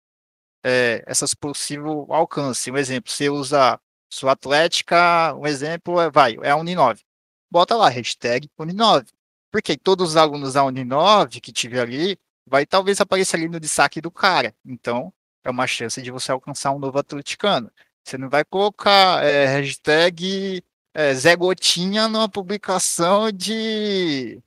[0.63, 2.71] é, essas possível alcance.
[2.71, 3.79] Um exemplo, você usa
[4.09, 7.01] sua Atlética, um exemplo é, vai, é a Uninove.
[7.49, 9.07] Bota lá, hashtag Uninove.
[9.51, 14.01] Porque todos os alunos da Uninove que tiver ali, vai talvez aparecer ali no destaque
[14.01, 14.55] do cara.
[14.65, 15.13] Então,
[15.43, 17.71] é uma chance de você alcançar um novo atleticano.
[18.03, 20.63] Você não vai colocar é, hashtag
[20.93, 24.41] é, Zé Gotinha numa publicação de,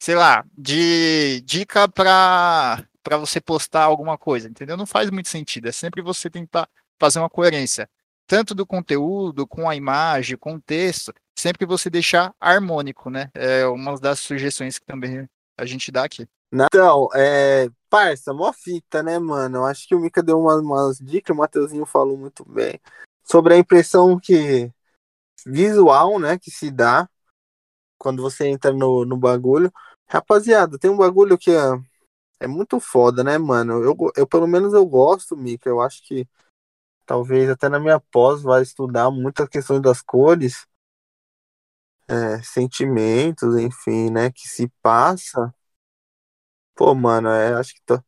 [0.00, 4.76] sei lá, de dica para para você postar alguma coisa, entendeu?
[4.76, 5.66] Não faz muito sentido.
[5.68, 6.68] É sempre você tentar
[7.00, 7.88] fazer uma coerência,
[8.26, 13.30] tanto do conteúdo, com a imagem, com o texto, sempre você deixar harmônico, né?
[13.34, 15.26] É uma das sugestões que também
[15.56, 16.28] a gente dá aqui.
[16.52, 19.64] Então, é, parça, mó fita, né, mano?
[19.64, 22.80] Acho que o Mika deu umas, umas dicas, o Mateuzinho falou muito bem
[23.22, 24.72] sobre a impressão que
[25.46, 27.08] visual, né, que se dá
[27.98, 29.72] quando você entra no, no bagulho.
[30.08, 31.62] Rapaziada, tem um bagulho que é,
[32.40, 33.82] é muito foda, né, mano?
[33.82, 35.68] Eu, eu pelo menos eu gosto, Mika.
[35.68, 36.26] Eu acho que
[37.06, 40.66] talvez até na minha pós vai estudar muitas questões das cores,
[42.08, 45.54] é, sentimentos, enfim, né, que se passa.
[46.78, 48.00] Pô, mano, é, acho que tá,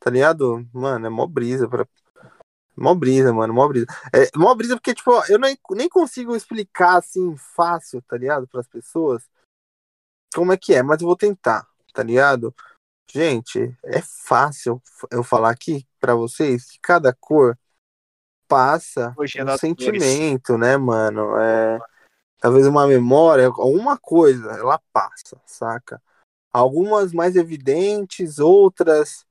[0.00, 0.68] tá ligado?
[0.72, 1.86] Mano, é mó brisa pra,
[2.76, 3.86] Mó brisa, mano, mó brisa.
[4.12, 8.48] É, mó brisa porque, tipo, eu nem, nem consigo explicar assim fácil, tá ligado?
[8.48, 9.22] Para as pessoas
[10.34, 11.64] como é que é, mas eu vou tentar,
[11.94, 12.52] tá ligado?
[13.08, 17.56] Gente, é fácil eu falar aqui para vocês que cada cor
[18.48, 20.60] passa um sentimento, cores.
[20.60, 21.38] né, mano?
[21.38, 21.78] É,
[22.38, 26.02] talvez uma memória, alguma coisa, ela passa, saca?
[26.56, 29.26] Algumas mais evidentes, outras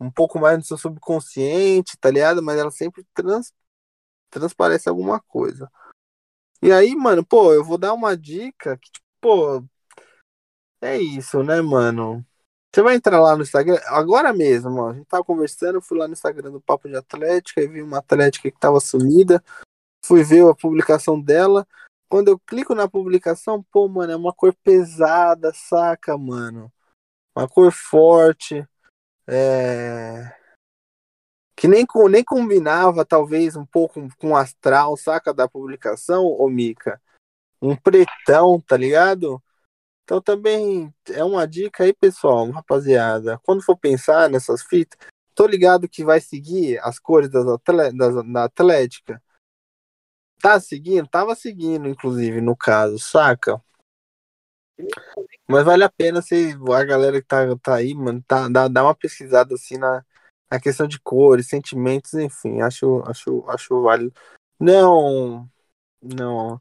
[0.00, 2.42] um pouco mais no seu subconsciente, tá ligado?
[2.42, 3.52] Mas ela sempre trans,
[4.30, 5.70] transparece alguma coisa.
[6.62, 9.64] E aí, mano, pô, eu vou dar uma dica que, tipo, pô,
[10.80, 12.24] é isso, né, mano?
[12.74, 16.06] Você vai entrar lá no Instagram, agora mesmo, ó, a gente tava conversando, fui lá
[16.08, 19.44] no Instagram do Papo de Atlética e vi uma Atlética que tava sumida,
[20.04, 21.66] fui ver a publicação dela.
[22.12, 26.70] Quando eu clico na publicação, pô, mano, é uma cor pesada, saca, mano?
[27.34, 28.68] Uma cor forte.
[29.26, 30.30] É...
[31.56, 37.00] Que nem, nem combinava, talvez, um pouco com o astral, saca, da publicação, ô Mica?
[37.62, 39.42] Um pretão, tá ligado?
[40.04, 43.40] Então também é uma dica aí, pessoal, rapaziada.
[43.42, 44.98] Quando for pensar nessas fitas,
[45.34, 47.46] tô ligado que vai seguir as cores das,
[47.94, 49.22] das da Atlética.
[50.42, 51.06] Tá seguindo?
[51.06, 53.62] Tava seguindo, inclusive, no caso, saca?
[55.48, 58.82] Mas vale a pena se a galera que tá, tá aí, mano, tá, dá, dá
[58.82, 60.04] uma pesquisada assim na,
[60.50, 64.12] na questão de cores, sentimentos, enfim, acho, acho, acho válido.
[64.58, 65.48] Não,
[66.02, 66.60] não,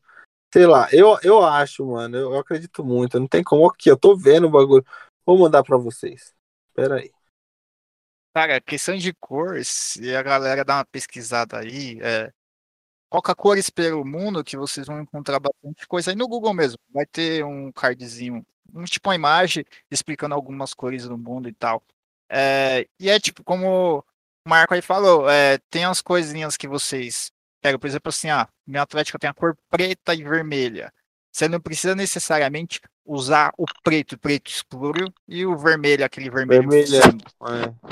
[0.53, 3.97] sei lá, eu, eu acho, mano, eu, eu acredito muito, não tem como aqui, eu
[3.97, 4.85] tô vendo o bagulho,
[5.25, 6.35] vou mandar pra vocês,
[6.75, 7.11] pera aí.
[8.31, 12.31] Cara, questão de cor, se a galera dá uma pesquisada aí, é,
[13.11, 16.79] Coloca cores pelo mundo que vocês vão encontrar bastante coisa aí no Google mesmo.
[16.93, 21.83] Vai ter um cardzinho, um, tipo uma imagem explicando algumas cores do mundo e tal.
[22.29, 27.33] É, e é tipo, como o Marco aí falou, é, tem as coisinhas que vocês
[27.61, 30.93] pegam, por exemplo, assim, ah, minha Atlética tem a cor preta e vermelha.
[31.33, 36.69] Você não precisa necessariamente usar o preto, preto escuro, e o vermelho, aquele vermelho.
[36.69, 36.95] Vermelho.
[36.97, 37.91] É.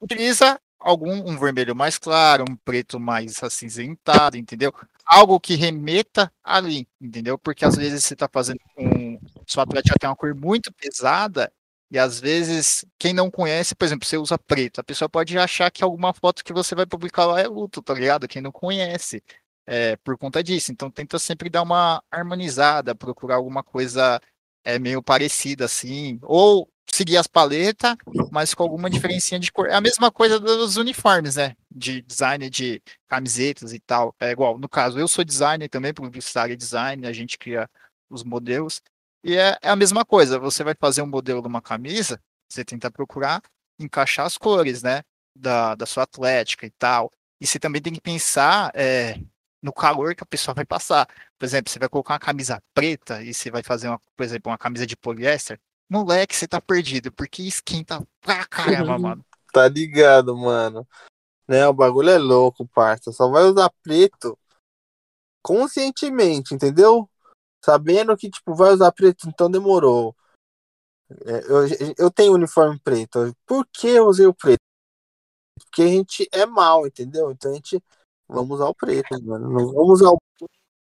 [0.00, 4.72] Utiliza algum um vermelho mais claro, um preto mais acinzentado, entendeu?
[5.06, 7.38] Algo que remeta ali, entendeu?
[7.38, 9.18] Porque às vezes você está fazendo um.
[9.46, 11.52] Sua atlética tem uma cor muito pesada,
[11.92, 15.70] e às vezes, quem não conhece, por exemplo, você usa preto, a pessoa pode achar
[15.70, 18.26] que alguma foto que você vai publicar lá é luto, tá ligado?
[18.26, 19.22] Quem não conhece.
[19.66, 20.72] É, por conta disso.
[20.72, 24.20] Então tenta sempre dar uma harmonizada, procurar alguma coisa
[24.64, 27.96] é, meio parecida assim, ou seguir as paletas,
[28.30, 29.68] mas com alguma diferencinha de cor.
[29.68, 31.54] É a mesma coisa dos uniformes, né?
[31.70, 34.14] De design de camisetas e tal.
[34.20, 37.68] É igual, no caso, eu sou designer também, publicitário e design, a gente cria
[38.10, 38.82] os modelos.
[39.24, 42.64] E é, é, a mesma coisa, você vai fazer um modelo de uma camisa, você
[42.64, 43.40] tenta procurar
[43.78, 45.02] encaixar as cores, né?
[45.34, 47.10] Da, da sua atlética e tal.
[47.40, 49.18] E você também tem que pensar é,
[49.62, 51.06] no calor que a pessoa vai passar.
[51.38, 54.50] Por exemplo, você vai colocar uma camisa preta e você vai fazer, uma, por exemplo,
[54.50, 55.58] uma camisa de poliéster,
[55.92, 59.24] moleque, você tá perdido, porque esquenta pra caramba, mano.
[59.52, 60.88] Tá ligado, mano.
[61.46, 63.12] Né, o bagulho é louco, parça.
[63.12, 64.38] Só vai usar preto
[65.42, 67.08] conscientemente, entendeu?
[67.62, 70.16] Sabendo que, tipo, vai usar preto, então demorou.
[71.26, 73.36] É, eu, eu tenho uniforme preto.
[73.44, 74.62] Por que eu usei o preto?
[75.60, 77.30] Porque a gente é mal, entendeu?
[77.30, 77.82] Então a gente.
[78.26, 79.50] Vamos usar o preto, mano.
[79.50, 80.18] Não vamos usar o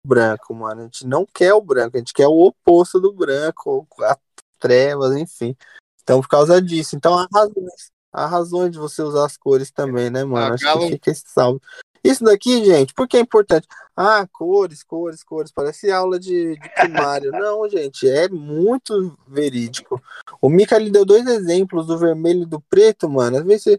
[0.06, 0.82] branco, mano.
[0.82, 4.16] A gente não quer o branco, a gente quer o oposto do branco, a
[4.60, 5.56] trevas, enfim.
[6.04, 6.96] Então, por causa disso.
[6.96, 10.52] Então, há razões, há razões de você usar as cores também, né, mano?
[10.52, 11.60] Ah, Acho que fica esse salve.
[12.04, 13.68] Isso daqui, gente, por que é importante?
[13.96, 15.52] Ah, cores, cores, cores.
[15.52, 17.32] Parece aula de, de primário.
[17.32, 20.02] Não, gente, é muito verídico.
[20.42, 23.38] O Mika lhe deu dois exemplos do vermelho e do preto, mano.
[23.38, 23.78] Às vezes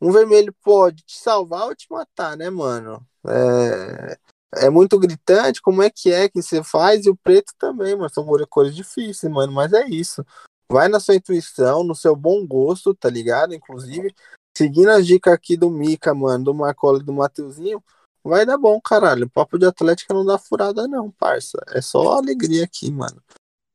[0.00, 3.06] um vermelho pode te salvar ou te matar, né, mano?
[3.26, 4.18] É,
[4.56, 8.10] é muito gritante como é que é que você faz, e o preto também, mano.
[8.12, 10.24] São cores- difíceis, mano, mas é isso.
[10.70, 13.54] Vai na sua intuição, no seu bom gosto, tá ligado?
[13.54, 14.14] Inclusive,
[14.56, 17.82] seguindo as dicas aqui do Mika, mano, do Marcola e do Mateuzinho,
[18.24, 19.28] vai dar bom, caralho.
[19.28, 21.58] Papo de Atlética não dá furada, não, parça.
[21.68, 23.22] É só alegria aqui, mano.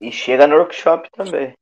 [0.02, 1.54] E chega no workshop também.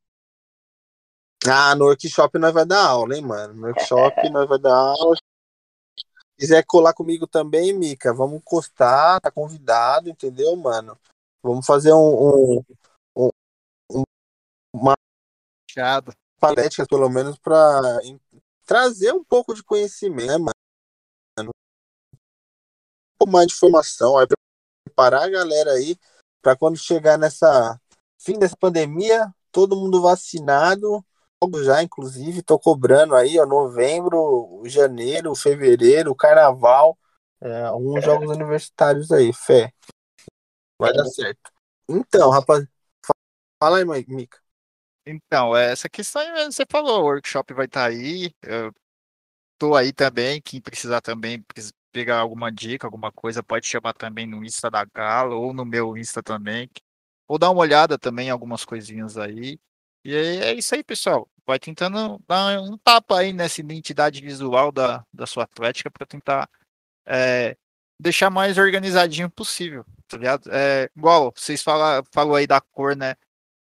[1.48, 3.54] Ah, no workshop nós vai dar aula, hein, mano.
[3.54, 5.16] No workshop nós vai dar aula.
[6.36, 10.98] Se quiser colar comigo também, Mica, vamos encostar, tá convidado, entendeu, mano?
[11.42, 12.62] Vamos fazer um,
[13.16, 14.04] um
[15.70, 16.12] Chato.
[16.38, 17.80] palestra, pelo menos, pra
[18.66, 21.50] trazer um pouco de conhecimento, né, mano?
[22.12, 22.18] Um
[23.18, 24.26] pouco mais de informação, aí
[24.84, 25.98] preparar a galera aí
[26.42, 27.80] pra quando chegar nessa
[28.18, 31.02] fim dessa pandemia, todo mundo vacinado,
[31.42, 36.98] logo já, inclusive, tô cobrando aí, ó, novembro, janeiro, fevereiro, carnaval,
[37.40, 39.72] é, alguns jogos universitários aí, fé.
[40.78, 41.50] Vai dar certo.
[41.88, 42.64] Então, rapaz,
[43.04, 43.14] fa-
[43.60, 44.38] fala aí, Mica.
[45.04, 48.32] Então, é, essa questão aí, você falou, o workshop vai estar aí.
[48.42, 48.72] Eu
[49.58, 50.42] tô aí também.
[50.42, 51.44] Quem precisar também
[51.92, 55.96] pegar alguma dica, alguma coisa, pode chamar também no Insta da Galo ou no meu
[55.96, 56.70] Insta também.
[57.28, 59.58] Ou dar uma olhada também em algumas coisinhas aí.
[60.06, 61.28] E é isso aí, pessoal.
[61.44, 66.48] Vai tentando dar um tapa aí nessa identidade visual da, da sua atlética para tentar
[67.04, 67.56] é,
[68.00, 70.48] deixar mais organizadinho possível, tá ligado?
[70.52, 73.16] É, igual vocês fala, falou aí da cor, né?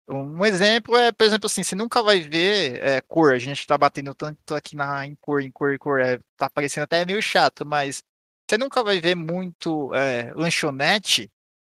[0.08, 3.32] Um exemplo é, por exemplo, assim, você nunca vai ver é, cor.
[3.34, 6.00] A gente tá batendo tanto aqui na, em cor, em cor, em cor.
[6.00, 8.04] É, tá parecendo até meio chato, mas
[8.48, 11.30] você nunca vai ver muito é, lanchonete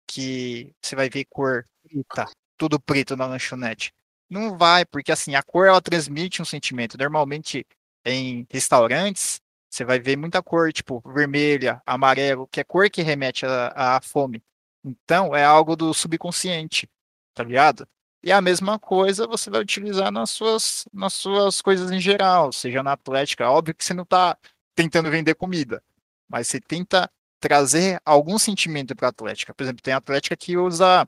[0.06, 3.92] que você vai ver cor preta, tudo preto na lanchonete.
[4.32, 6.96] Não vai, porque assim, a cor ela transmite um sentimento.
[6.96, 7.66] Normalmente
[8.02, 13.44] em restaurantes, você vai ver muita cor, tipo vermelha, amarelo, que é cor que remete
[13.46, 14.42] à fome.
[14.82, 16.88] Então, é algo do subconsciente,
[17.34, 17.86] tá ligado?
[18.22, 22.82] E a mesma coisa você vai utilizar nas suas, nas suas coisas em geral, seja
[22.82, 23.50] na atlética.
[23.50, 24.38] Óbvio que você não está
[24.74, 25.82] tentando vender comida,
[26.26, 29.52] mas você tenta trazer algum sentimento para a atlética.
[29.54, 31.06] Por exemplo, tem atlética que usa,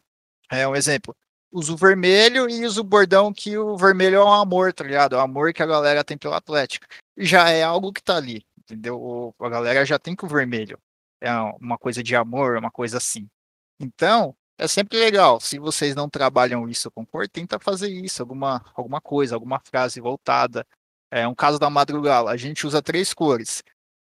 [0.51, 1.17] é um exemplo,
[1.55, 5.15] usa o vermelho e usa o bordão que o vermelho é um amor, tá ligado?
[5.15, 6.89] É o amor que a galera tem pela atlética.
[7.17, 9.33] E já é algo que tá ali, entendeu?
[9.39, 10.77] A galera já tem com o vermelho.
[11.21, 11.31] É
[11.61, 13.29] uma coisa de amor, uma coisa assim.
[13.79, 15.41] Então, é sempre legal.
[15.41, 20.01] Se vocês não trabalham isso com cor, tenta fazer isso, alguma, alguma coisa, alguma frase
[20.01, 20.67] voltada.
[21.09, 22.31] É um caso da madrugada.
[22.31, 23.63] A gente usa três cores.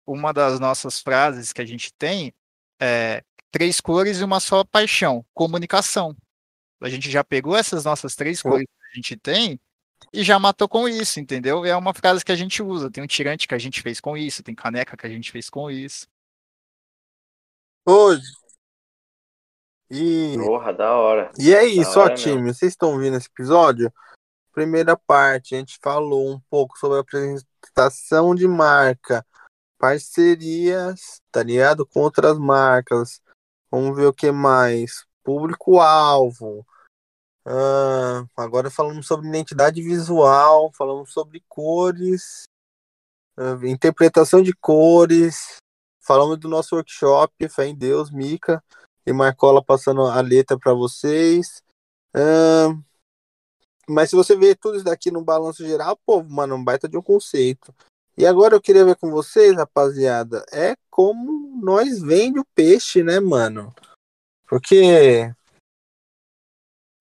[0.06, 2.32] Uma das nossas frases que a gente tem
[2.78, 6.14] é três cores e uma só paixão, comunicação.
[6.80, 9.60] A gente já pegou essas nossas três cores que a gente tem
[10.12, 11.64] e já matou com isso, entendeu?
[11.64, 12.90] É uma frase que a gente usa.
[12.90, 15.50] Tem um tirante que a gente fez com isso, tem caneca que a gente fez
[15.50, 16.06] com isso.
[17.84, 18.30] Hoje.
[19.90, 21.30] E, Porra, da hora.
[21.38, 22.42] e é isso, ó, time.
[22.42, 22.54] mesmo.
[22.54, 23.92] Vocês estão ouvindo esse episódio?
[24.52, 29.24] Primeira parte, a gente falou um pouco sobre a apresentação de marca,
[29.78, 31.86] parcerias, tá ligado?
[31.86, 33.22] Com outras marcas.
[33.70, 35.07] Vamos ver o que mais.
[35.28, 36.66] Público-alvo.
[37.44, 42.44] Ah, agora falamos sobre identidade visual, falamos sobre cores,
[43.36, 45.56] ah, interpretação de cores,
[46.00, 48.64] falamos do nosso workshop, fé em Deus, Mica
[49.04, 51.62] e Marcola passando a letra para vocês.
[52.14, 52.74] Ah,
[53.86, 56.96] mas se você ver tudo isso daqui no balanço geral, pô, mano, um baita de
[56.96, 57.74] um conceito.
[58.16, 63.20] E agora eu queria ver com vocês, rapaziada, é como nós vende o peixe, né,
[63.20, 63.74] mano?
[64.48, 65.30] Porque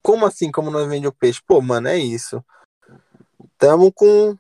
[0.07, 1.41] como assim, como nós vende o peixe?
[1.45, 2.43] Pô, mano, é isso.
[3.57, 4.37] Tamo com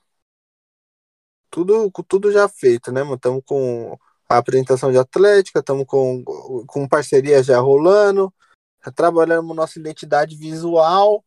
[1.49, 3.17] tudo, com tudo já feito, né, mano?
[3.17, 3.97] Tamo com
[4.29, 6.23] a apresentação de Atlética, tamo com,
[6.65, 8.33] com parceria já rolando,
[8.85, 11.23] já trabalhamos nossa identidade visual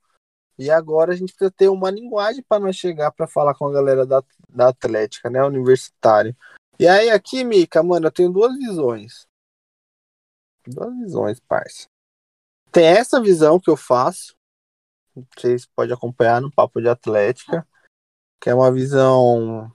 [0.58, 3.72] e agora a gente precisa ter uma linguagem para nós chegar para falar com a
[3.72, 6.36] galera da, da Atlética, né, universitário.
[6.78, 9.26] E aí aqui, Mica, mano, eu tenho duas visões.
[10.66, 11.88] Duas visões, parça.
[12.70, 14.34] Tem essa visão que eu faço,
[15.36, 17.66] vocês podem acompanhar no Papo de Atlética,
[18.40, 19.72] que é uma visão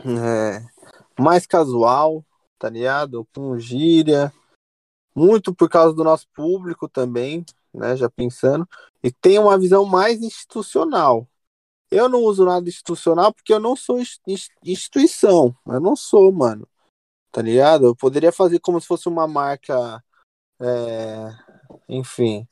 [0.00, 0.64] é,
[1.20, 2.24] mais casual,
[2.58, 3.26] tá ligado?
[3.34, 4.32] Com gíria,
[5.14, 7.96] muito por causa do nosso público também, né?
[7.96, 8.68] Já pensando,
[9.02, 11.28] e tem uma visão mais institucional.
[11.90, 14.00] Eu não uso nada institucional porque eu não sou
[14.64, 15.56] instituição.
[15.66, 16.66] Eu não sou, mano.
[17.34, 17.86] Tá ligado?
[17.86, 20.00] Eu poderia fazer como se fosse uma marca.
[20.60, 21.30] É,
[21.88, 22.46] enfim.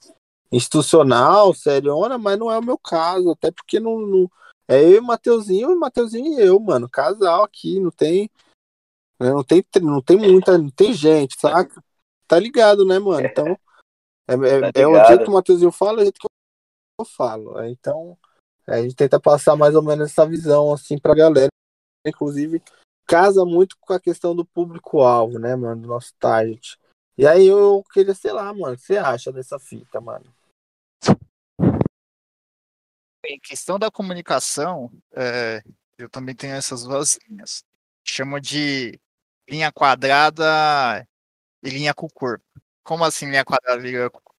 [0.50, 3.30] Institucional, seriona, mas não é o meu caso.
[3.30, 4.00] Até porque não.
[4.00, 4.30] não
[4.66, 6.88] é eu e o Mateuzinho, e Mateuzinho e eu, mano.
[6.90, 8.28] Casal aqui, não tem.
[9.20, 10.58] Né, não tem, não tem muita.
[10.58, 11.80] Não tem gente, saca?
[12.26, 13.24] Tá ligado, né, mano?
[13.24, 13.56] Então.
[14.26, 16.26] É, é, tá é o jeito que o Mateuzinho fala, é o jeito que
[16.98, 17.62] eu falo.
[17.66, 18.18] Então.
[18.66, 21.50] A gente tenta passar mais ou menos essa visão assim pra galera.
[22.04, 22.60] Inclusive,
[23.06, 25.82] casa muito com a questão do público-alvo, né, mano?
[25.82, 26.78] Do nosso target.
[27.16, 30.24] E aí eu queria, sei lá, mano, o que você acha dessa fita, mano?
[33.24, 35.62] Em questão da comunicação, é,
[35.96, 37.64] eu também tenho essas duas linhas.
[38.04, 38.98] Chamo de
[39.48, 41.06] linha quadrada
[41.62, 42.44] e linha com corpo.
[42.82, 44.32] Como assim linha quadrada e linha com corpo?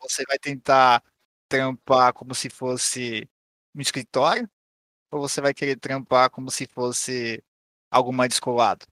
[0.00, 1.02] Você vai tentar
[1.48, 3.28] trampar como se fosse
[3.74, 4.50] no escritório?
[5.10, 7.44] Ou você vai querer trampar como se fosse
[7.90, 8.86] algo mais descolado?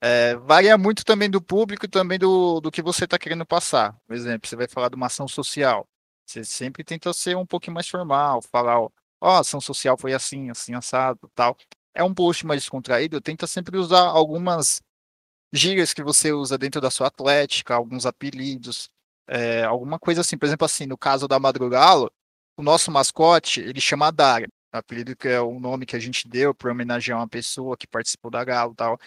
[0.00, 3.96] É, varia muito também do público e também do, do que você está querendo passar.
[4.06, 5.86] Por exemplo, você vai falar de uma ação social.
[6.24, 10.12] Você sempre tenta ser um pouquinho mais formal, falar, ó, oh, a ação social foi
[10.12, 11.56] assim, assim, assado, tal.
[11.94, 14.80] É um post mais descontraído, tenta sempre usar algumas
[15.52, 18.90] gírias que você usa dentro da sua atlética, alguns apelidos,
[19.26, 20.38] é, alguma coisa assim.
[20.38, 22.10] Por exemplo, assim, no caso da Madrugalo,
[22.56, 24.46] o nosso mascote, ele chama Dara.
[24.72, 28.30] Apelido que é o nome que a gente deu para homenagear uma pessoa que participou
[28.30, 28.98] da Galo tal.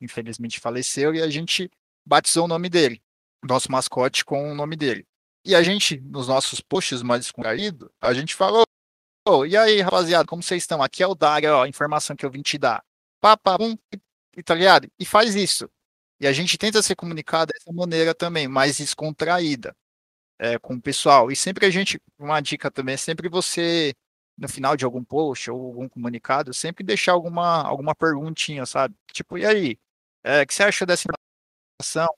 [0.00, 1.70] Infelizmente faleceu e a gente
[2.04, 3.02] batizou o nome dele,
[3.44, 5.06] nosso mascote com o nome dele.
[5.44, 8.64] E a gente, nos nossos posts mais descontraídos, a gente falou:
[9.26, 10.82] oh, e aí, rapaziada, como vocês estão?
[10.82, 12.84] Aqui é o Daria, ó, a informação que eu vim te dar.
[13.20, 13.76] Papa, um,
[14.44, 14.88] tá ligado?
[14.98, 15.68] E faz isso.
[16.20, 19.76] E a gente tenta se comunicar dessa maneira também, mais descontraída
[20.38, 21.30] é, com o pessoal.
[21.30, 23.94] E sempre a gente, uma dica também, é sempre você,
[24.36, 28.94] no final de algum post ou algum comunicado, sempre deixar alguma, alguma perguntinha, sabe?
[29.12, 29.78] Tipo, e aí?
[30.24, 31.06] É, o que você achou dessa
[31.80, 32.08] informação?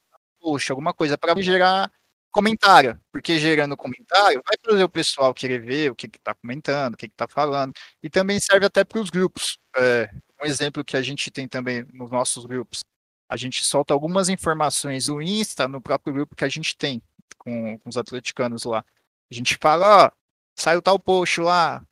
[0.41, 1.91] Poxa, alguma coisa para gerar
[2.31, 6.97] comentário, porque gerando comentário vai fazer o pessoal querer ver o que está comentando, o
[6.97, 9.59] que está falando, e também serve até para os grupos.
[9.77, 10.11] É,
[10.43, 12.85] um exemplo que a gente tem também nos nossos grupos,
[13.29, 17.03] a gente solta algumas informações no Insta, no próprio grupo que a gente tem,
[17.37, 18.85] com, com os atleticanos lá.
[19.31, 20.11] A gente fala, ó,
[20.57, 21.85] saiu tal post lá,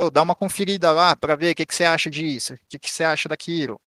[0.00, 2.78] oh, dá uma conferida lá para ver o que, que você acha disso, o que,
[2.78, 3.80] que você acha daquilo.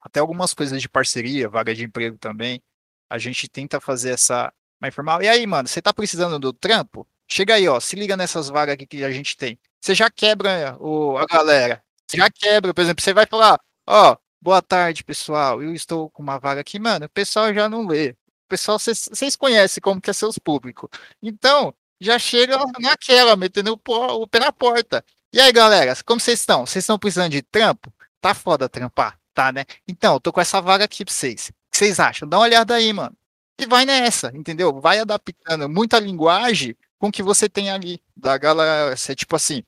[0.00, 2.62] Até algumas coisas de parceria, vaga de emprego também.
[3.10, 5.22] A gente tenta fazer essa mais formal.
[5.22, 7.06] E aí, mano, você tá precisando do trampo?
[7.28, 9.58] Chega aí, ó, se liga nessas vagas aqui que a gente tem.
[9.80, 11.82] Você já quebra o, a galera.
[12.06, 16.22] Você já quebra, por exemplo, você vai falar, ó, boa tarde, pessoal, eu estou com
[16.22, 18.16] uma vaga aqui, mano, o pessoal já não lê
[18.48, 20.88] pessoal, vocês conhecem como que é seus públicos.
[21.22, 25.04] Então, já chega naquela, metendo o, o pé na porta.
[25.30, 26.64] E aí, galera, como vocês estão?
[26.64, 27.92] Vocês estão precisando de trampo?
[28.20, 29.64] Tá foda trampar, tá, né?
[29.86, 31.48] Então, eu tô com essa vaga aqui pra vocês.
[31.48, 32.26] O que vocês acham?
[32.26, 33.14] Dá uma olhada aí, mano.
[33.58, 34.80] E vai nessa, entendeu?
[34.80, 38.02] Vai adaptando muita linguagem com o que você tem ali.
[38.16, 39.62] Da galera, você, tipo assim,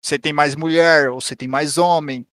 [0.00, 2.24] você tem mais mulher, ou você tem mais homem,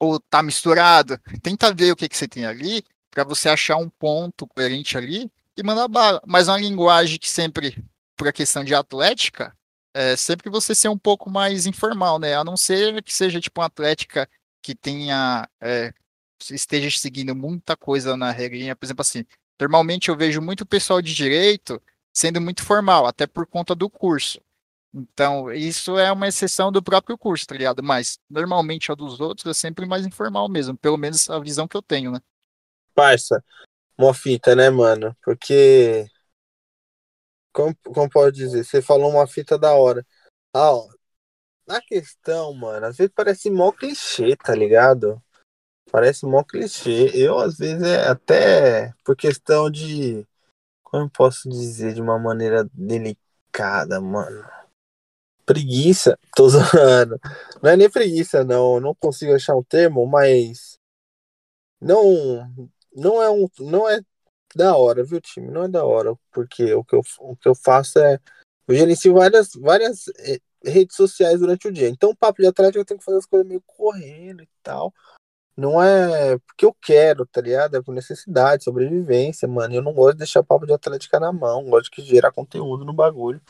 [0.00, 1.18] ou tá misturado.
[1.42, 5.30] Tenta ver o que, que você tem ali para você achar um ponto coerente ali
[5.56, 6.22] e mandar bala.
[6.26, 7.84] Mas uma linguagem que sempre,
[8.16, 9.54] por questão de atlética,
[9.94, 12.34] é sempre você ser um pouco mais informal, né?
[12.36, 14.28] A não ser que seja tipo uma atlética
[14.62, 15.92] que tenha é,
[16.50, 19.24] esteja seguindo muita coisa na regrinha, por exemplo assim.
[19.60, 21.80] Normalmente eu vejo muito pessoal de direito
[22.12, 24.40] sendo muito formal, até por conta do curso.
[24.92, 27.82] Então, isso é uma exceção do próprio curso, tá ligado?
[27.82, 31.76] Mas, normalmente, a dos outros é sempre mais informal mesmo, pelo menos a visão que
[31.76, 32.20] eu tenho, né?
[32.94, 33.42] parça,
[33.98, 35.14] uma fita, né, mano?
[35.22, 36.06] Porque.
[37.54, 38.64] Como, como pode dizer?
[38.64, 40.04] Você falou uma fita da hora.
[40.52, 40.88] Ah, ó.
[41.66, 45.22] Na questão, mano, às vezes parece mó clichê, tá ligado?
[45.90, 47.10] Parece mó clichê.
[47.14, 50.26] Eu, às vezes, é até por questão de.
[50.82, 54.44] Como eu posso dizer de uma maneira delicada, mano?
[55.46, 57.18] Preguiça, tô zoando.
[57.62, 58.80] Não é nem preguiça, não.
[58.80, 60.78] Não consigo achar um termo, mas.
[61.80, 64.00] Não não é um não é
[64.56, 65.50] da hora, viu, time?
[65.50, 68.18] Não é da hora, porque o que eu, o que eu faço é
[68.66, 71.88] eu gerencio várias, várias eh, redes sociais durante o dia.
[71.88, 74.92] Então, o papo de atlético eu tenho que fazer as coisas meio correndo e tal.
[75.56, 77.76] Não é porque eu quero, tá ligado?
[77.76, 79.74] É por necessidade, sobrevivência, mano.
[79.74, 82.92] Eu não gosto de deixar papo de atlética na mão, gosto de gerar conteúdo no
[82.92, 83.40] bagulho.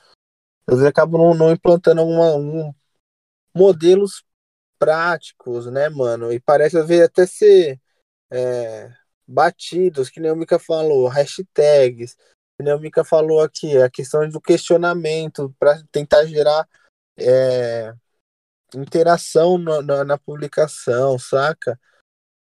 [0.67, 2.75] Às vezes acabo não, não implantando alguma, um,
[3.55, 4.25] modelos
[4.79, 6.33] práticos, né, mano?
[6.33, 7.81] E parece às vezes até ser
[8.31, 8.93] é,
[9.27, 12.15] batidos, que nem o Mika falou, hashtags,
[12.57, 16.69] que nem o Mika falou aqui, a questão do questionamento para tentar gerar
[17.17, 17.95] é,
[18.75, 21.79] interação na, na, publicação, saca?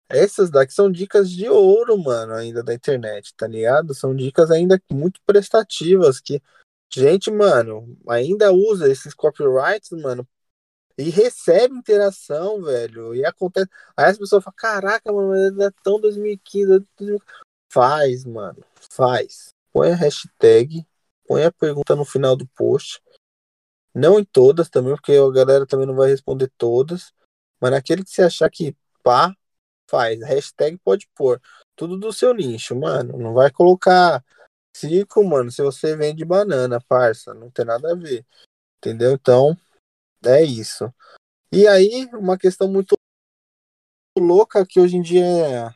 [0.09, 3.95] Essas daqui são dicas de ouro, mano, ainda da internet, tá ligado?
[3.95, 6.43] São dicas ainda muito prestativas que
[6.93, 10.29] gente, mano, ainda usa esses copyrights, mano,
[10.97, 13.15] e recebe interação, velho.
[13.15, 13.69] E acontece.
[13.97, 16.85] Aí as pessoas falam: caraca, mano, é tão 2015.
[17.71, 19.51] Faz, mano, faz.
[19.73, 20.87] Põe a hashtag,
[21.27, 23.03] põe a pergunta no final do post.
[23.95, 27.13] Não em todas também, porque a galera também não vai responder todas.
[27.61, 29.35] Mas naquele que você achar que pá,
[29.89, 30.21] faz.
[30.23, 31.41] Hashtag pode pôr.
[31.77, 33.19] Tudo do seu nicho, mano.
[33.19, 34.25] Não vai colocar
[34.75, 37.35] circo, mano, se você vende banana, parça.
[37.35, 38.25] Não tem nada a ver.
[38.79, 39.13] Entendeu?
[39.13, 39.57] Então,
[40.25, 40.93] é isso.
[41.53, 42.97] E aí, uma questão muito
[44.19, 45.71] louca que hoje em dia é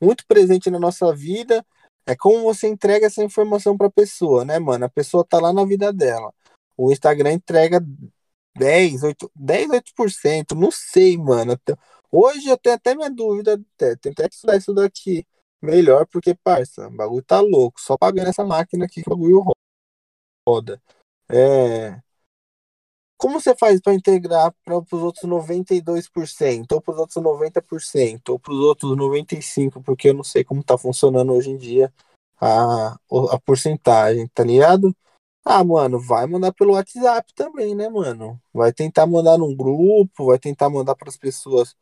[0.00, 1.64] muito presente na nossa vida
[2.06, 4.84] é como você entrega essa informação para a pessoa, né, mano?
[4.84, 6.32] A pessoa tá lá na vida dela.
[6.76, 7.80] O Instagram entrega
[8.56, 11.58] 10, 8, 10, 8%, não sei, mano.
[12.12, 15.26] Hoje eu tenho até minha dúvida, até, tenho até que estudar isso daqui
[15.60, 17.80] melhor, porque, parça, o bagulho tá louco.
[17.80, 19.42] Só pagando essa máquina aqui que o bagulho
[20.48, 20.80] roda.
[21.28, 22.00] É.
[23.18, 28.38] Como você faz para integrar para os outros 92%, ou para os outros 90%, ou
[28.38, 31.92] para os outros 95%, porque eu não sei como tá funcionando hoje em dia
[32.40, 32.96] a,
[33.30, 34.94] a porcentagem, tá ligado?
[35.44, 38.40] Ah, mano, vai mandar pelo WhatsApp também, né, mano?
[38.52, 41.74] Vai tentar mandar num grupo, vai tentar mandar para as pessoas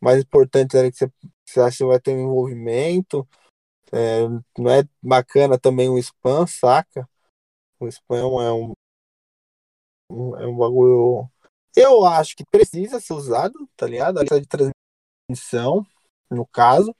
[0.00, 1.12] mais importantes ali que você,
[1.46, 3.26] você acha que vai ter um envolvimento.
[3.92, 4.22] É,
[4.58, 7.08] não é bacana também o spam, saca?
[7.78, 8.72] O spam é um,
[10.38, 11.30] é um bagulho.
[11.74, 14.18] Eu acho que precisa ser usado, tá ligado?
[14.18, 15.86] A lista de transmissão,
[16.30, 16.94] no caso.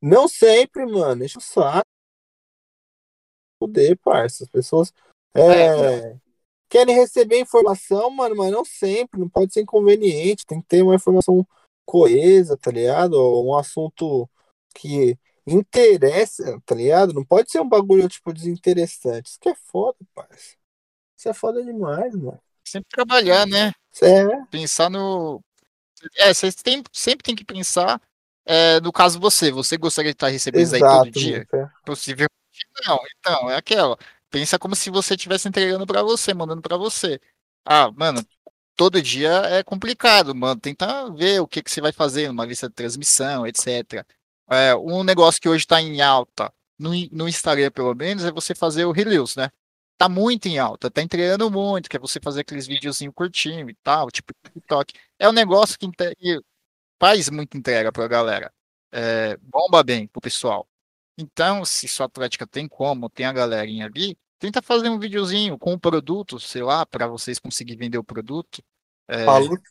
[0.00, 1.20] Não sempre, mano.
[1.20, 1.84] Deixa o saco.
[3.58, 4.44] Poder, parça.
[4.44, 4.92] As pessoas
[5.34, 6.16] é, é,
[6.68, 9.18] querem receber informação, mano, mas não sempre.
[9.18, 10.46] Não pode ser inconveniente.
[10.46, 11.46] Tem que ter uma informação
[11.84, 13.14] coesa, tá ligado?
[13.42, 14.28] Um assunto
[14.74, 17.12] que interessa, tá ligado?
[17.12, 19.30] Não pode ser um bagulho, tipo, desinteressante.
[19.30, 20.56] Isso que é foda, parça.
[21.16, 22.40] Isso é foda demais, mano.
[22.64, 23.72] Sempre trabalhar, né?
[24.02, 24.26] É.
[24.50, 25.42] Pensar no.
[26.18, 28.00] É, você tem, sempre tem que pensar
[28.46, 29.50] é, no caso você.
[29.50, 31.46] Você gostaria de estar recebendo Exato, isso aí todo dia?
[31.52, 31.68] É.
[31.84, 32.30] Possivelmente
[32.86, 32.98] não.
[33.18, 33.96] Então, é aquela.
[34.30, 37.20] Pensa como se você estivesse entregando para você, mandando para você.
[37.64, 38.24] Ah, mano,
[38.76, 40.60] todo dia é complicado, mano.
[40.60, 44.04] Tenta ver o que, que você vai fazer numa lista de transmissão, etc.
[44.50, 48.54] É, um negócio que hoje está em alta, no, no Instagram pelo menos, é você
[48.54, 49.50] fazer o Reels, né?
[49.96, 53.74] Tá muito em alta, tá entregando muito, que é você fazer aqueles videozinhos curtinho e
[53.82, 54.92] tal, tipo TikTok.
[55.18, 55.88] É um negócio que
[57.00, 58.52] faz muita entrega pra galera.
[58.92, 60.68] É, bomba bem pro pessoal.
[61.16, 65.74] Então, se sua atlética tem como, tem a galerinha ali, tenta fazer um videozinho com
[65.74, 68.62] o produto, sei lá, para vocês conseguirem vender o produto.
[69.08, 69.24] É,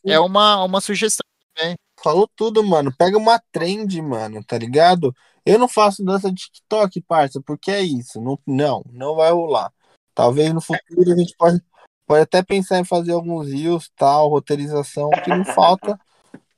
[0.06, 1.76] é uma, uma sugestão também.
[2.02, 2.92] Falou tudo, mano.
[2.96, 5.14] Pega uma trend, mano, tá ligado?
[5.44, 8.20] Eu não faço dança de TikTok, parça, porque é isso.
[8.20, 9.72] Não, não, não vai rolar.
[10.14, 11.62] Talvez no futuro a gente pode,
[12.06, 15.98] pode até pensar em fazer alguns rios, tal, roteirização, que não falta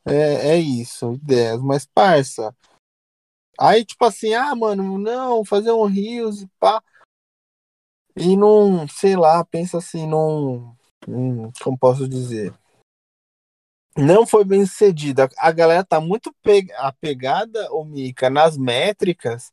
[0.06, 1.60] é, é isso, ideias.
[1.60, 2.54] Mas, parça,
[3.58, 6.82] aí tipo assim, ah, mano, não, fazer um rios e pá.
[8.16, 10.76] E não, sei lá, pensa assim, não.
[11.08, 12.54] Hum, como posso dizer?
[13.96, 15.28] Não foi bem sucedida.
[15.38, 16.34] A galera tá muito
[16.76, 19.52] apegada, ô Mica, nas métricas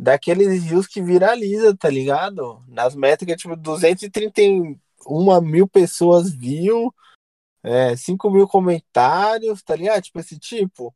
[0.00, 2.64] daqueles views que viraliza, tá ligado?
[2.66, 4.78] Nas métricas, tipo, 231
[5.42, 6.92] mil pessoas viu,
[7.62, 10.02] é, 5 mil comentários, tá ligado?
[10.02, 10.94] Tipo, esse tipo.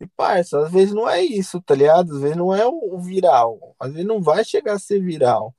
[0.00, 2.14] E, parça, às vezes não é isso, tá ligado?
[2.14, 3.74] Às vezes não é o viral.
[3.78, 5.54] Às vezes não vai chegar a ser viral.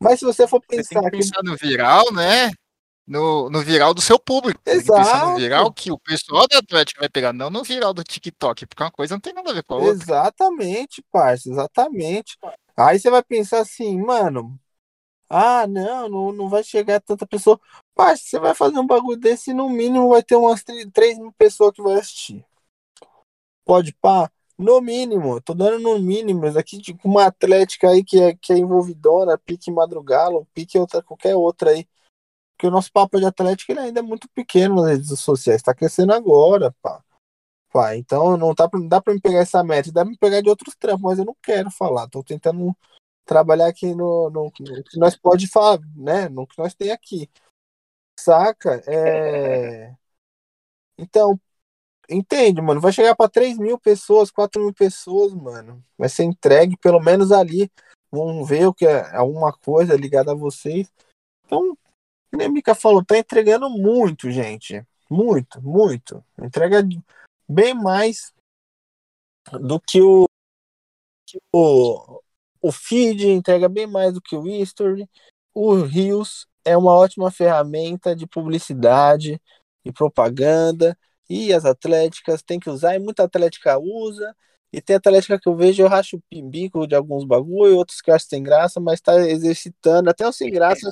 [0.00, 0.82] Mas se você for pensar.
[0.82, 1.46] Você tem que pensar que...
[1.46, 2.50] no viral, né?
[3.08, 4.60] No, no viral do seu público.
[4.66, 5.30] Exato.
[5.30, 8.82] no viral que o pessoal da Atlético vai pegar, não no viral do TikTok, porque
[8.82, 9.92] uma coisa não tem nada a ver com a outra.
[9.92, 12.36] Exatamente, parça, exatamente.
[12.76, 14.60] Aí você vai pensar assim, mano,
[15.28, 17.58] ah, não, não, não vai chegar tanta pessoa.
[17.94, 21.32] Parça, você vai fazer um bagulho desse e no mínimo vai ter umas 3 mil
[21.32, 22.44] pessoas que vai assistir.
[23.64, 24.30] Pode pá?
[24.58, 28.58] No mínimo, tô dando no mínimo, aqui tipo uma atlética aí que é, que é
[28.58, 31.86] envolvidora, pique madrugalo, pique outra, qualquer outra aí
[32.58, 35.72] porque o nosso papo de Atlético ele ainda é muito pequeno nas redes sociais, está
[35.72, 37.00] crescendo agora, pá.
[37.72, 37.96] pá.
[37.96, 40.48] Então não dá pra, dá para me pegar essa meta, dá pra me pegar de
[40.48, 42.08] outros trampos, mas eu não quero falar.
[42.08, 42.76] Tô tentando
[43.24, 46.28] trabalhar aqui no, no, no que nós pode falar, né?
[46.28, 47.30] No que nós tem aqui.
[48.18, 48.82] Saca?
[48.88, 49.94] É...
[50.98, 51.40] Então,
[52.10, 52.80] entende, mano?
[52.80, 55.84] Vai chegar para 3 mil pessoas, 4 mil pessoas, mano.
[55.96, 57.70] Vai ser entregue, pelo menos ali.
[58.10, 60.92] Vamos ver o que é alguma coisa ligada a vocês.
[61.46, 61.78] Então,
[62.32, 64.84] nem a falou, tá entregando muito, gente.
[65.10, 66.24] Muito, muito.
[66.38, 66.86] Entrega
[67.48, 68.32] bem mais
[69.52, 70.26] do que o,
[71.54, 72.20] o,
[72.60, 75.08] o feed, entrega bem mais do que o history.
[75.54, 79.40] O Rios é uma ótima ferramenta de publicidade
[79.84, 80.96] e propaganda.
[81.30, 84.34] E as atléticas tem que usar, e muita atlética usa.
[84.72, 88.10] E tem atlética que eu vejo, eu racho o pimbico de alguns bagulho, outros que
[88.10, 90.10] eu acho sem graça, mas tá exercitando.
[90.10, 90.90] Até o sem graça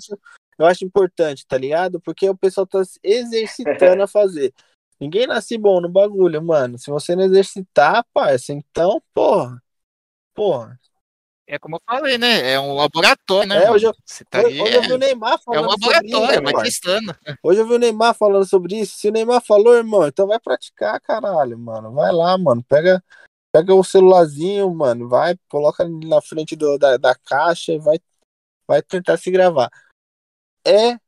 [0.59, 2.01] eu acho importante, tá ligado?
[2.01, 4.53] Porque o pessoal tá exercitando a fazer.
[4.99, 6.79] Ninguém nasce bom no bagulho, mano.
[6.79, 9.63] Se você não exercitar, parça, então, porra.
[10.35, 10.79] Porra.
[11.49, 12.53] É como eu falei, né?
[12.53, 13.65] É um laboratório, né?
[13.65, 15.63] É, hoje, eu, você tá hoje, hoje eu vi o Neymar falando.
[15.63, 17.17] É um laboratório, vai testando.
[17.41, 18.99] Hoje eu vi o Neymar falando sobre isso.
[18.99, 21.93] Se o Neymar falou, irmão, então vai praticar, caralho, mano.
[21.93, 22.65] Vai lá, mano.
[22.65, 23.03] Pega,
[23.53, 25.09] pega o celularzinho, mano.
[25.09, 28.01] Vai, coloca na frente do, da, da caixa e vai,
[28.67, 29.71] vai tentar se gravar.
[30.67, 30.99] É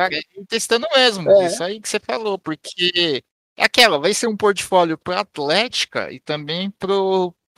[0.00, 1.46] Cara, testando mesmo, é.
[1.46, 3.22] isso aí que você falou, porque
[3.54, 6.94] é aquela, vai ser um portfólio para Atlética e também para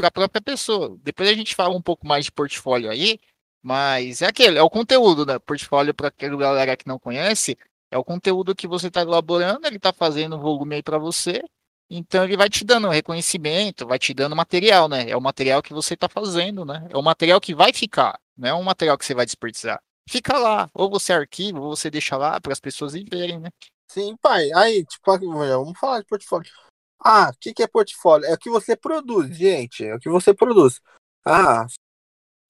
[0.09, 0.97] a própria pessoa.
[1.03, 3.21] Depois a gente fala um pouco mais de portfólio aí,
[3.63, 5.39] mas é aquele, é o conteúdo, né?
[5.39, 7.57] Portfólio para aquela galera que não conhece,
[7.93, 11.45] é o conteúdo que você está elaborando, ele está fazendo volume aí para você,
[11.89, 15.09] então ele vai te dando reconhecimento, vai te dando material, né?
[15.09, 16.89] É o material que você está fazendo, né?
[16.91, 20.39] É o material que vai ficar, não é um material que você vai desperdiçar fica
[20.39, 20.71] lá.
[20.75, 23.51] Ou você arquiva, ou você deixa lá para as pessoas verem, né?
[23.91, 24.51] Sim, pai.
[24.53, 26.51] Aí, tipo, vamos falar de portfólio.
[26.99, 28.27] Ah, o que, que é portfólio?
[28.27, 29.85] É o que você produz, gente.
[29.85, 30.81] É o que você produz.
[31.25, 31.67] Ah,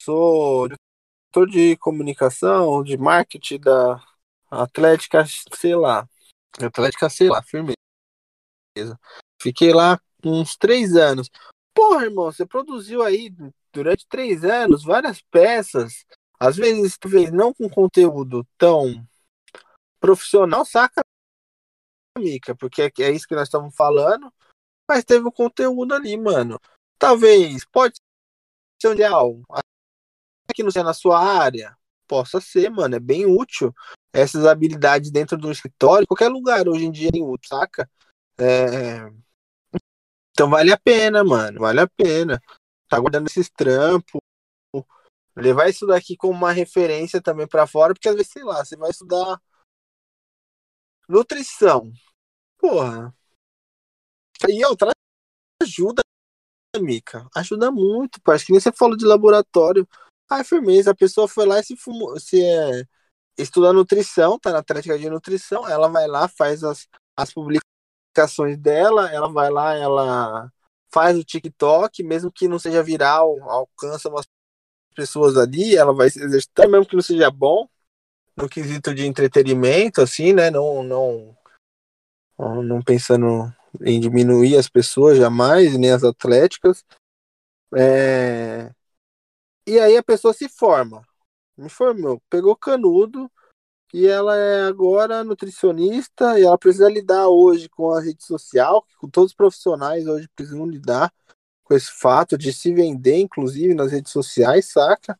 [0.00, 4.02] sou diretor de comunicação, de marketing da
[4.50, 5.24] Atlética,
[5.54, 6.06] sei lá.
[6.60, 7.76] Atlética, sei lá, firmeza.
[9.40, 11.30] Fiquei lá uns três anos.
[11.74, 13.34] Porra, irmão, você produziu aí
[13.72, 16.04] durante três anos várias peças
[16.42, 16.98] às vezes,
[17.32, 19.06] não com conteúdo tão
[20.00, 21.00] profissional, saca,
[22.18, 22.52] Mica?
[22.56, 24.28] Porque é, é isso que nós estamos falando,
[24.88, 26.60] mas teve um conteúdo ali, mano.
[26.98, 27.94] Talvez, pode
[28.80, 29.40] ser um ideal,
[30.52, 31.76] que não seja na sua área,
[32.08, 33.72] possa ser, mano, é bem útil
[34.12, 37.88] essas habilidades dentro do escritório, qualquer lugar hoje em dia é útil, saca?
[38.36, 39.08] É...
[40.32, 42.42] Então vale a pena, mano, vale a pena.
[42.88, 44.20] Tá guardando esses trampos,
[45.36, 48.76] levar isso daqui como uma referência também para fora, porque às vezes, sei lá, você
[48.76, 49.40] vai estudar
[51.08, 51.92] nutrição.
[52.58, 53.14] Porra.
[54.48, 54.90] E outra
[55.62, 56.02] ajuda,
[56.80, 57.28] Mica.
[57.34, 59.86] Ajuda muito, parece que nem você falou de laboratório.
[60.30, 62.84] Ai, firmeza, a pessoa foi lá e se fumou, se é,
[63.36, 69.10] estuda nutrição, tá na Atlética de Nutrição, ela vai lá, faz as, as publicações dela,
[69.12, 70.50] ela vai lá, ela
[70.92, 74.26] faz o TikTok, mesmo que não seja viral, alcança umas
[74.92, 77.68] pessoas ali, ela vai se exercitar, mesmo que não seja bom,
[78.36, 80.50] no quesito de entretenimento, assim, né?
[80.50, 81.36] Não, não,
[82.38, 86.84] não pensando em diminuir as pessoas jamais, nem as atléticas.
[87.74, 88.70] É...
[89.66, 91.06] E aí a pessoa se forma.
[91.56, 93.30] Me formou, pegou canudo
[93.92, 99.08] e ela é agora nutricionista e ela precisa lidar hoje com a rede social, com
[99.08, 101.12] todos os profissionais hoje precisam lidar
[101.64, 105.18] com esse fato de se vender, inclusive, nas redes sociais, saca?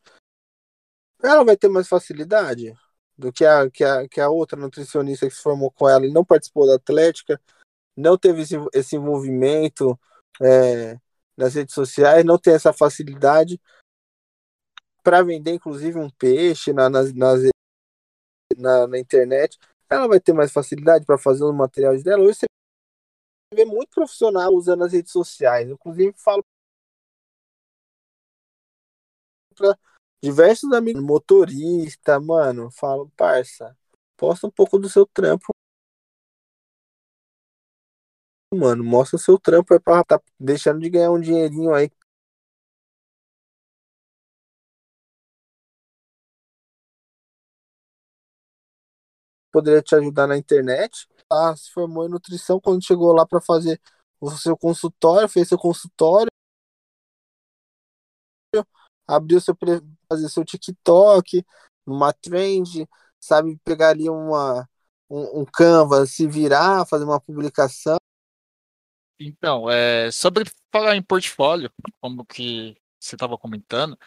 [1.21, 2.73] Ela vai ter mais facilidade
[3.17, 6.11] do que a, que a, que a outra nutricionista que se formou com ela e
[6.11, 7.39] não participou da Atlética,
[7.95, 9.97] não teve esse, esse envolvimento
[10.41, 10.99] é,
[11.37, 13.61] nas redes sociais, não tem essa facilidade
[15.03, 17.41] para vender, inclusive, um peixe na, nas, nas,
[18.57, 19.57] na, na internet.
[19.89, 22.23] Ela vai ter mais facilidade para fazer os materiais dela.
[22.23, 22.45] Hoje você
[23.53, 25.69] vê muito profissional usando as redes sociais.
[25.69, 26.43] Inclusive, falo
[29.55, 29.77] para
[30.21, 33.75] diversos amigos, motorista, mano, falo, parça,
[34.17, 35.53] posta um pouco do seu trampo.
[38.53, 41.89] Mano, mostra o seu trampo é pra tá deixando de ganhar um dinheirinho aí
[49.51, 53.79] poderia te ajudar na internet ah, se formou em nutrição quando chegou lá para fazer
[54.19, 56.29] o seu consultório, fez seu consultório,
[59.07, 59.55] abriu seu
[60.09, 61.45] fazer seu TikTok,
[61.85, 62.87] uma trend,
[63.19, 64.67] sabe pegar ali uma
[65.09, 67.97] um, um Canva, se virar, fazer uma publicação.
[69.19, 73.97] Então, é, sobre falar em portfólio, como que você estava comentando,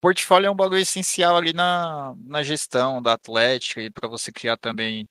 [0.00, 4.56] portfólio é um bagulho essencial ali na, na gestão da Atlética e para você criar
[4.56, 5.08] também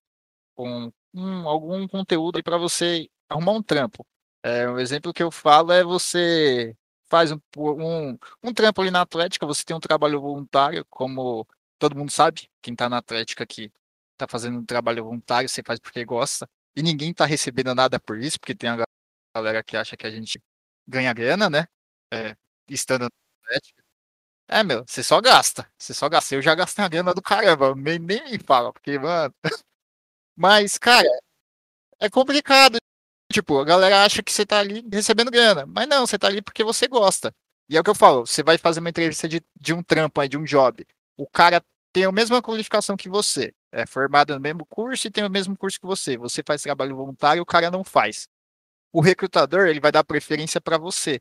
[0.57, 4.05] um, um, algum conteúdo aí para você arrumar um trampo.
[4.43, 6.75] É, um exemplo que eu falo é você
[7.09, 11.47] faz um, um, um trampo ali na Atlética, você tem um trabalho voluntário como
[11.79, 13.71] todo mundo sabe, quem tá na Atlética aqui,
[14.17, 18.17] tá fazendo um trabalho voluntário, você faz porque gosta, e ninguém tá recebendo nada por
[18.19, 18.83] isso, porque tem a
[19.35, 20.41] galera que acha que a gente
[20.87, 21.67] ganha grana, né?
[22.13, 22.35] É,
[22.69, 23.09] estando na
[23.45, 23.83] Atlética.
[24.49, 25.67] É, meu, você só gasta.
[25.77, 26.35] Você só gasta.
[26.35, 27.75] Eu já gastei a grana do caramba.
[27.75, 29.33] Nem, nem me fala, porque, mano.
[30.35, 31.07] Mas, cara,
[31.99, 32.77] é complicado.
[33.31, 35.65] Tipo, a galera acha que você tá ali recebendo grana.
[35.65, 37.33] Mas não, você tá ali porque você gosta.
[37.69, 40.21] E é o que eu falo, você vai fazer uma entrevista de, de um trampo
[40.21, 40.85] aí, de um job.
[41.17, 43.53] O cara tem a mesma qualificação que você.
[43.71, 46.17] É formado no mesmo curso e tem o mesmo curso que você.
[46.17, 48.27] Você faz trabalho voluntário, o cara não faz.
[48.91, 51.19] O recrutador, ele vai dar preferência para você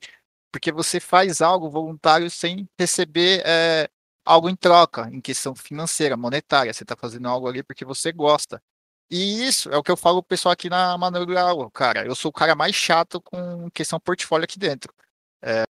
[0.52, 3.88] porque você faz algo voluntário sem receber é,
[4.24, 6.72] algo em troca, em questão financeira, monetária.
[6.72, 8.62] Você está fazendo algo ali porque você gosta.
[9.14, 12.06] E isso é o que eu falo pro pessoal aqui na Manuel, cara.
[12.06, 14.90] Eu sou o cara mais chato com questão portfólio aqui dentro.
[15.42, 15.64] É,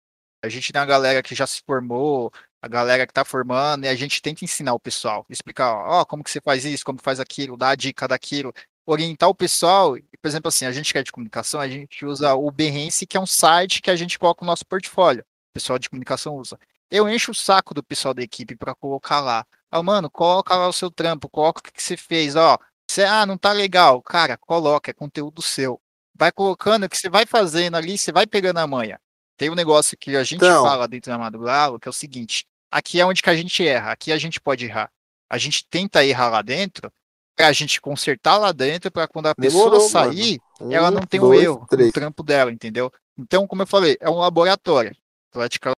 [0.44, 3.89] a gente tem a galera que já se formou, a galera que está formando, e
[3.89, 7.20] a gente tenta ensinar o pessoal, explicar, ó, como que você faz isso, como faz
[7.20, 8.52] aquilo, dar a dica daquilo,
[8.85, 9.93] orientar o pessoal.
[10.20, 13.16] Por exemplo, assim, a gente quer é de comunicação, a gente usa o Behance, que
[13.16, 15.23] é um site que a gente coloca o nosso portfólio.
[15.23, 16.59] O pessoal de comunicação usa.
[16.90, 19.47] Eu encho o saco do pessoal da equipe para colocar lá.
[19.70, 22.59] Ah, mano, coloca lá o seu trampo, coloca o que, que você fez, ó.
[22.89, 24.01] Você, ah, não tá legal.
[24.02, 25.81] Cara, coloca, é conteúdo seu.
[26.15, 28.98] Vai colocando o que você vai fazendo ali, você vai pegando a manha.
[29.36, 30.65] Tem um negócio que a gente então...
[30.65, 33.93] fala dentro da madrugada, que é o seguinte: aqui é onde que a gente erra,
[33.93, 34.90] aqui a gente pode errar.
[35.31, 36.90] A gente tenta errar lá dentro,
[37.39, 41.20] a gente consertar lá dentro para quando a Demorou, pessoa sair, um, ela não tem
[41.20, 41.89] dois, um erro três.
[41.89, 42.93] no trampo dela, entendeu?
[43.16, 44.97] Então, como eu falei, é um laboratório.
[45.31, 45.73] Atlética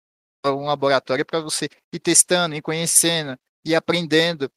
[0.45, 4.49] é um laboratório para você ir testando, ir conhecendo, ir aprendendo.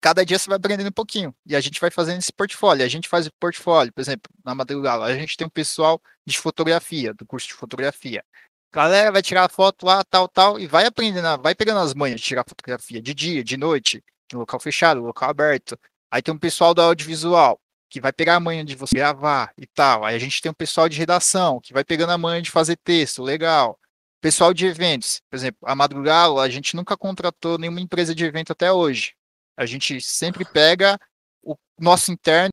[0.00, 1.34] Cada dia você vai aprendendo um pouquinho.
[1.46, 2.84] E a gente vai fazendo esse portfólio.
[2.84, 6.38] A gente faz o portfólio, por exemplo, na madrugada, a gente tem um pessoal de
[6.38, 8.24] fotografia, do curso de fotografia.
[8.72, 12.26] Galera vai tirar foto lá, tal, tal, e vai aprendendo, vai pegando as manhas de
[12.26, 15.78] tirar fotografia de dia, de noite, em local fechado, local aberto.
[16.10, 17.58] Aí tem um pessoal do audiovisual
[17.88, 20.04] que vai pegar a manha de você gravar e tal.
[20.04, 22.76] Aí a gente tem um pessoal de redação que vai pegando a manha de fazer
[22.76, 23.78] texto, legal.
[24.20, 28.52] Pessoal de eventos, por exemplo, a Madrugalo, a gente nunca contratou nenhuma empresa de evento
[28.52, 29.14] até hoje.
[29.58, 30.96] A gente sempre pega
[31.42, 32.52] o nosso interno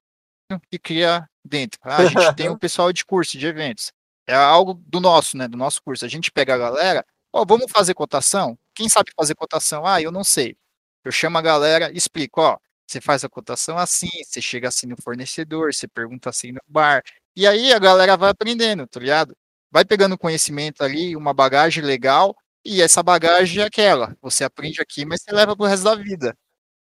[0.71, 1.79] e cria dentro.
[1.83, 3.91] Ah, a gente tem o pessoal de curso de eventos.
[4.25, 5.47] É algo do nosso, né?
[5.47, 6.03] Do nosso curso.
[6.03, 8.57] A gente pega a galera, ó, oh, vamos fazer cotação?
[8.73, 9.85] Quem sabe fazer cotação?
[9.85, 10.57] Ah, eu não sei.
[11.03, 12.57] Eu chamo a galera, explico, ó,
[12.87, 17.03] você faz a cotação assim, você chega assim no fornecedor, você pergunta assim no bar.
[17.35, 19.37] E aí a galera vai aprendendo, tá ligado?
[19.71, 24.17] Vai pegando conhecimento ali, uma bagagem legal, e essa bagagem é aquela.
[24.21, 26.35] Você aprende aqui, mas você leva pro resto da vida.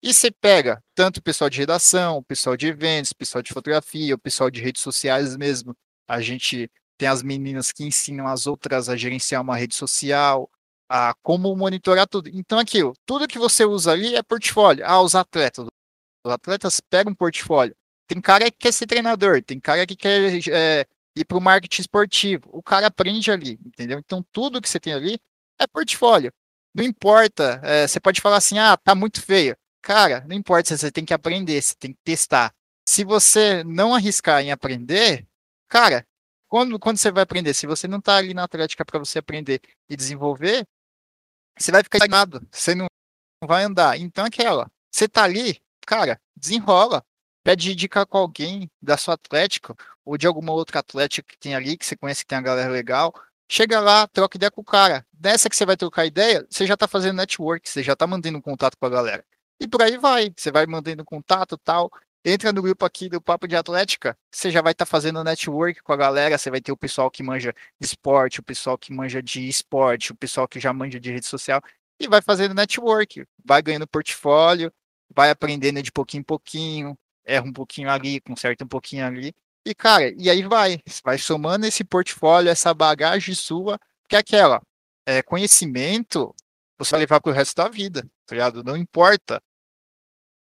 [0.06, 3.50] E você pega tanto o pessoal de redação, o pessoal de eventos, o pessoal de
[3.54, 5.74] fotografia, o pessoal de redes sociais mesmo.
[6.06, 10.50] A gente tem as meninas que ensinam as outras a gerenciar uma rede social,
[10.90, 12.28] a como monitorar tudo.
[12.28, 14.84] Então, aquilo, tudo que você usa ali é portfólio.
[14.86, 15.66] Ah, os atletas.
[16.22, 17.74] Os atletas pegam um portfólio.
[18.06, 20.86] Tem cara que quer ser treinador, tem cara que quer é,
[21.16, 22.50] ir para o marketing esportivo.
[22.52, 23.98] O cara aprende ali, entendeu?
[24.00, 25.18] Então tudo que você tem ali
[25.58, 26.30] é portfólio.
[26.74, 29.56] Não importa, é, você pode falar assim, ah, tá muito feio.
[29.84, 32.54] Cara, não importa, você tem que aprender, você tem que testar.
[32.88, 35.26] Se você não arriscar em aprender,
[35.68, 36.06] cara,
[36.48, 37.52] quando, quando você vai aprender?
[37.52, 40.66] Se você não tá ali na Atlética para você aprender e desenvolver,
[41.58, 42.86] você vai ficar estagnado, você não
[43.44, 43.98] vai andar.
[44.00, 47.04] Então, aquela, você tá ali, cara, desenrola.
[47.44, 51.76] Pede dica com alguém da sua atlética ou de alguma outra atlética que tem ali,
[51.76, 53.12] que você conhece que tem uma galera legal.
[53.50, 55.06] Chega lá, troca ideia com o cara.
[55.12, 58.40] Dessa que você vai trocar ideia, você já tá fazendo network, você já tá mandando
[58.40, 59.22] contato com a galera.
[59.60, 60.32] E por aí vai.
[60.36, 61.90] Você vai mandando contato tal.
[62.24, 65.82] Entra no grupo aqui do Papo de Atlética, você já vai estar tá fazendo network
[65.82, 69.22] com a galera, você vai ter o pessoal que manja esporte, o pessoal que manja
[69.22, 71.60] de esporte, o pessoal que já manja de rede social,
[72.00, 74.72] e vai fazendo network, vai ganhando portfólio,
[75.14, 79.34] vai aprendendo de pouquinho em pouquinho, erra um pouquinho ali, conserta um pouquinho ali.
[79.66, 83.78] E, cara, e aí vai, vai somando esse portfólio, essa bagagem sua,
[84.08, 84.62] que é aquela,
[85.06, 86.34] é, conhecimento,
[86.78, 88.64] você vai levar para o resto da vida, tá ligado?
[88.64, 89.42] Não importa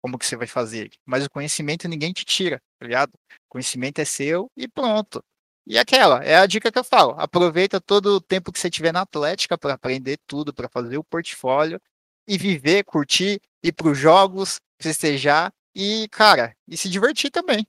[0.01, 3.11] como que você vai fazer, mas o conhecimento ninguém te tira, tá ligado?
[3.13, 5.23] O conhecimento é seu e pronto.
[5.65, 8.91] E aquela, é a dica que eu falo, aproveita todo o tempo que você tiver
[8.91, 11.79] na Atlética para aprender tudo, para fazer o portfólio
[12.27, 17.65] e viver, curtir, ir para os jogos, festejar e, cara, e se divertir também.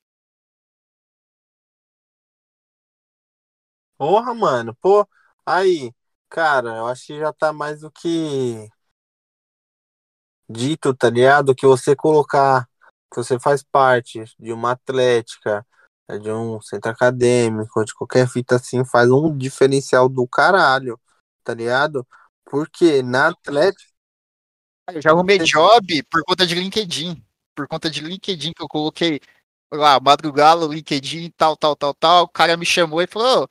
[3.97, 5.07] Porra, mano, pô,
[5.47, 5.93] aí,
[6.29, 8.69] cara, eu acho que já tá mais do que
[10.53, 11.55] dito, tá ligado?
[11.55, 12.69] Que você colocar
[13.13, 15.67] que você faz parte de uma atlética,
[16.21, 20.99] de um centro acadêmico, de qualquer fita assim, faz um diferencial do caralho,
[21.45, 22.07] tá ligado?
[22.45, 23.93] Porque na atlética
[24.93, 27.23] Eu já arrumei job por conta de LinkedIn.
[27.55, 29.21] Por conta de LinkedIn que eu coloquei
[29.73, 32.25] lá, madrugada, LinkedIn, tal, tal, tal, tal.
[32.25, 33.49] O cara me chamou e falou: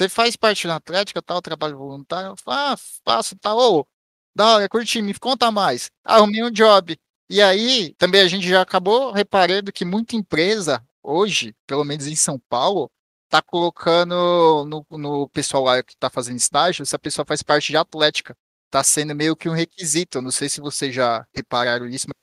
[0.00, 2.30] você faz parte da Atlética, tal, trabalho voluntário?
[2.30, 3.86] Eu falei, ah, faço, tal.
[4.34, 5.90] Da hora, curti, me conta mais.
[6.04, 6.98] Arrumei um job.
[7.28, 12.16] E aí, também a gente já acabou reparando que muita empresa, hoje, pelo menos em
[12.16, 12.90] São Paulo,
[13.28, 17.68] tá colocando no, no pessoal lá que tá fazendo estágio, se a pessoa faz parte
[17.68, 18.36] de Atlética
[18.72, 20.22] está sendo meio que um requisito.
[20.22, 22.14] Não sei se vocês já repararam isso, mas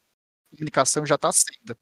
[0.52, 1.78] a comunicação já está sendo.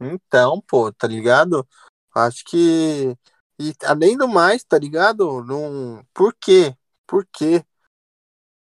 [0.00, 1.66] Então, pô, tá ligado?
[2.14, 3.16] Acho que.
[3.60, 5.42] E além do mais, tá ligado?
[5.44, 6.02] Num...
[6.14, 6.76] Por quê?
[7.06, 7.64] Por quê?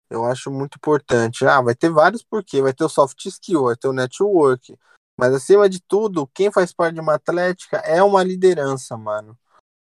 [0.09, 1.45] Eu acho muito importante.
[1.45, 2.61] Ah, vai ter vários porquê.
[2.61, 4.77] Vai ter o soft skill, vai ter o network.
[5.17, 9.37] Mas acima de tudo, quem faz parte de uma atlética é uma liderança, mano.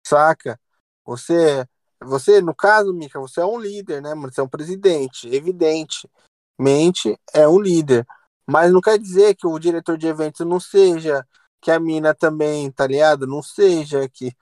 [0.06, 0.58] Saca?
[1.04, 1.66] Você
[2.00, 4.32] você, no caso, Mika, você é um líder, né, mano?
[4.32, 8.06] Você é um presidente, evidentemente é um líder.
[8.46, 11.26] Mas não quer dizer que o diretor de eventos não seja,
[11.60, 13.26] que a mina também, tá ligado?
[13.26, 14.32] Não seja, que.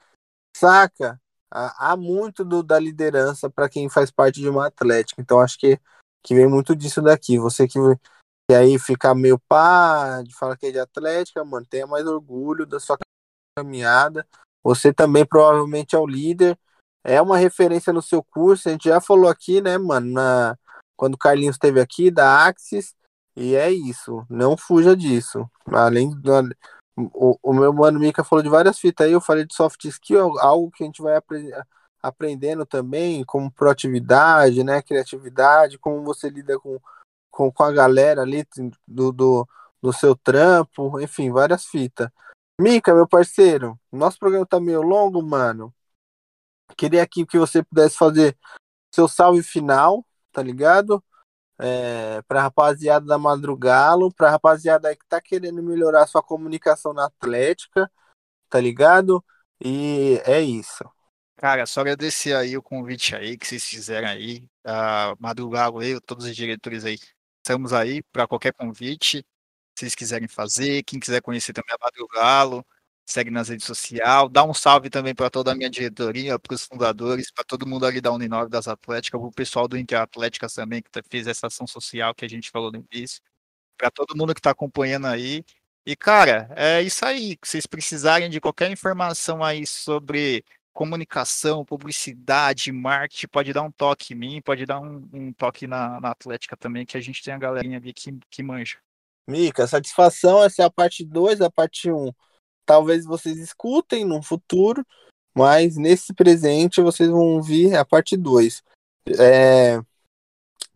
[0.57, 1.21] Saca?
[1.51, 5.21] Há muito do, da liderança para quem faz parte de uma atlética.
[5.21, 5.79] Então acho que,
[6.23, 7.39] que vem muito disso daqui.
[7.39, 7.79] Você que,
[8.49, 12.67] que aí fica meio pá, de falar que é de atlética, mano, tenha mais orgulho
[12.67, 12.99] da sua
[13.57, 14.27] caminhada.
[14.63, 16.59] Você também provavelmente é o líder
[17.05, 18.69] é uma referência no seu curso.
[18.69, 20.59] A gente já falou aqui, né, mano, na,
[20.97, 22.95] quando o Carlinhos esteve aqui, da Axis,
[23.37, 24.25] e é isso.
[24.31, 25.49] Não fuja disso.
[25.67, 26.33] Além do.
[26.97, 30.39] O, o meu mano Mika falou de várias fitas aí, eu falei de soft skill,
[30.39, 31.51] algo que a gente vai apre
[32.01, 36.79] aprendendo também, como proatividade, né, criatividade, como você lida com,
[37.31, 38.47] com, com a galera ali
[38.87, 39.49] do, do,
[39.81, 42.11] do seu trampo, enfim, várias fitas.
[42.61, 45.75] Mika, meu parceiro, nosso programa tá meio longo, mano.
[46.77, 48.37] Queria aqui que você pudesse fazer
[48.95, 51.03] seu salve final, tá ligado?
[51.59, 57.07] É, pra rapaziada da Madrugalo, pra rapaziada aí que tá querendo melhorar sua comunicação na
[57.07, 57.91] Atlética,
[58.49, 59.25] tá ligado?
[59.65, 60.85] E é isso.
[61.37, 66.27] Cara, só agradecer aí o convite aí que vocês fizeram aí, a Madrugalo aí, todos
[66.27, 66.97] os diretores aí.
[67.39, 69.25] Estamos aí para qualquer convite, se
[69.81, 72.65] vocês quiserem fazer, quem quiser conhecer também a Madrugalo,
[73.07, 76.65] segue nas redes sociais, dá um salve também para toda a minha diretoria, para os
[76.65, 80.55] fundadores, para todo mundo ali da Uninove das Atléticas, para o pessoal do Inter Atléticas
[80.55, 83.21] também, que fez essa ação social que a gente falou no início,
[83.77, 85.45] para todo mundo que está acompanhando aí.
[85.87, 87.39] E, cara, é isso aí.
[87.43, 94.15] Se vocês precisarem de qualquer informação aí sobre comunicação, publicidade, marketing, pode dar um toque
[94.15, 97.35] em mim, pode dar um, um toque na, na Atlética também, que a gente tem
[97.35, 98.79] a galerinha ali que, que manja.
[99.27, 102.07] Mica, satisfação, essa é a parte 2, a parte 1.
[102.09, 102.13] Um
[102.65, 104.85] talvez vocês escutem no futuro,
[105.35, 108.63] mas nesse presente vocês vão ouvir a parte 2.
[109.19, 109.81] É...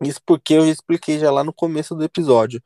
[0.01, 2.61] Isso porque eu já expliquei já lá no começo do episódio.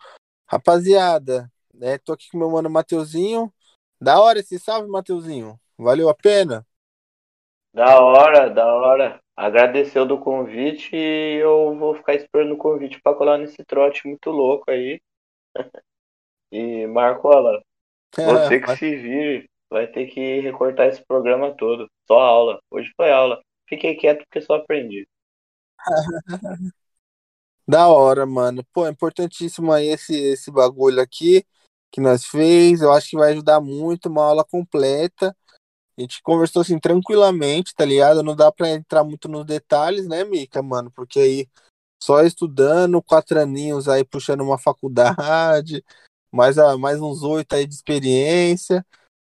[0.48, 3.52] Rapaziada, né, tô aqui com meu mano Mateuzinho.
[4.00, 5.60] Da hora esse salve, Mateuzinho.
[5.78, 6.66] Valeu a pena?
[7.74, 9.20] Da hora, da hora.
[9.36, 14.30] Agradeceu do convite e eu vou ficar esperando o convite para colar nesse trote muito
[14.30, 15.02] louco aí.
[16.52, 17.64] e Marcola,
[18.16, 21.88] você que se vire, vai ter que recortar esse programa todo.
[22.08, 22.60] Só aula.
[22.70, 23.42] Hoje foi aula.
[23.68, 25.08] Fiquei quieto porque só aprendi.
[27.68, 28.64] da hora, mano.
[28.74, 31.44] Pô, é importantíssimo aí esse, esse bagulho aqui
[31.92, 32.82] que nós fez.
[32.82, 35.36] Eu acho que vai ajudar muito, uma aula completa.
[35.98, 38.24] A gente conversou assim tranquilamente, tá ligado?
[38.24, 40.92] Não dá pra entrar muito nos detalhes, né, Mica, mano?
[40.92, 41.48] Porque aí
[42.02, 45.84] só estudando, quatro aninhos aí puxando uma faculdade,
[46.34, 48.86] mais, a, mais uns oito aí de experiência,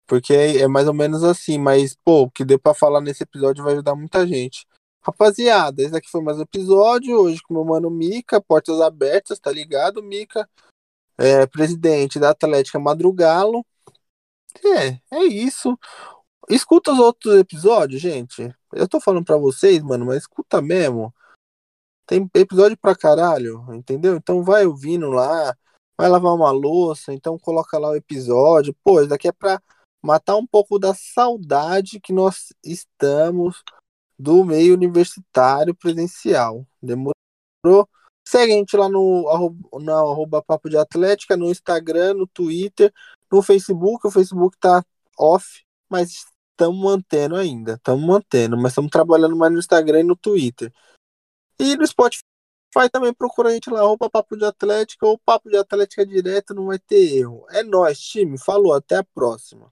[0.07, 3.23] porque é, é, mais ou menos assim, mas, pô, o que deu pra falar nesse
[3.23, 4.65] episódio vai ajudar muita gente.
[5.01, 9.51] Rapaziada, esse aqui foi mais um episódio, hoje com meu mano Mica, portas abertas, tá
[9.51, 10.49] ligado, Mica?
[11.17, 13.65] É, presidente da Atlética Madrugalo.
[14.63, 15.77] É, é isso.
[16.49, 18.53] Escuta os outros episódios, gente.
[18.71, 21.13] Eu tô falando pra vocês, mano, mas escuta mesmo.
[22.05, 24.15] Tem episódio pra caralho, entendeu?
[24.15, 25.55] Então vai ouvindo lá
[25.97, 28.75] vai lavar uma louça, então coloca lá o episódio.
[28.83, 29.61] Pô, isso daqui é para
[30.01, 33.63] matar um pouco da saudade que nós estamos
[34.17, 36.65] do meio universitário presencial.
[36.81, 37.13] Demorou?
[38.27, 39.25] Segue a gente lá no
[39.81, 42.93] na arroba Papo de Atlética, no Instagram, no Twitter,
[43.31, 44.07] no Facebook.
[44.07, 44.83] O Facebook tá
[45.17, 47.73] off, mas estamos mantendo ainda.
[47.73, 50.71] Estamos mantendo, mas estamos trabalhando mais no Instagram e no Twitter.
[51.59, 52.23] E no Spotify
[52.73, 56.53] Vai também procura a gente lá, roupa Papo de Atlética ou Papo de Atlética direto,
[56.53, 57.45] não vai ter erro.
[57.51, 58.37] É nós, time.
[58.37, 59.71] Falou, até a próxima.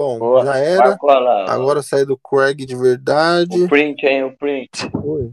[0.00, 0.98] Bom, Boa, já era.
[1.48, 3.62] Agora eu saí do Craig de verdade.
[3.62, 4.24] O print, hein?
[4.24, 4.70] O print.
[5.02, 5.32] Oi.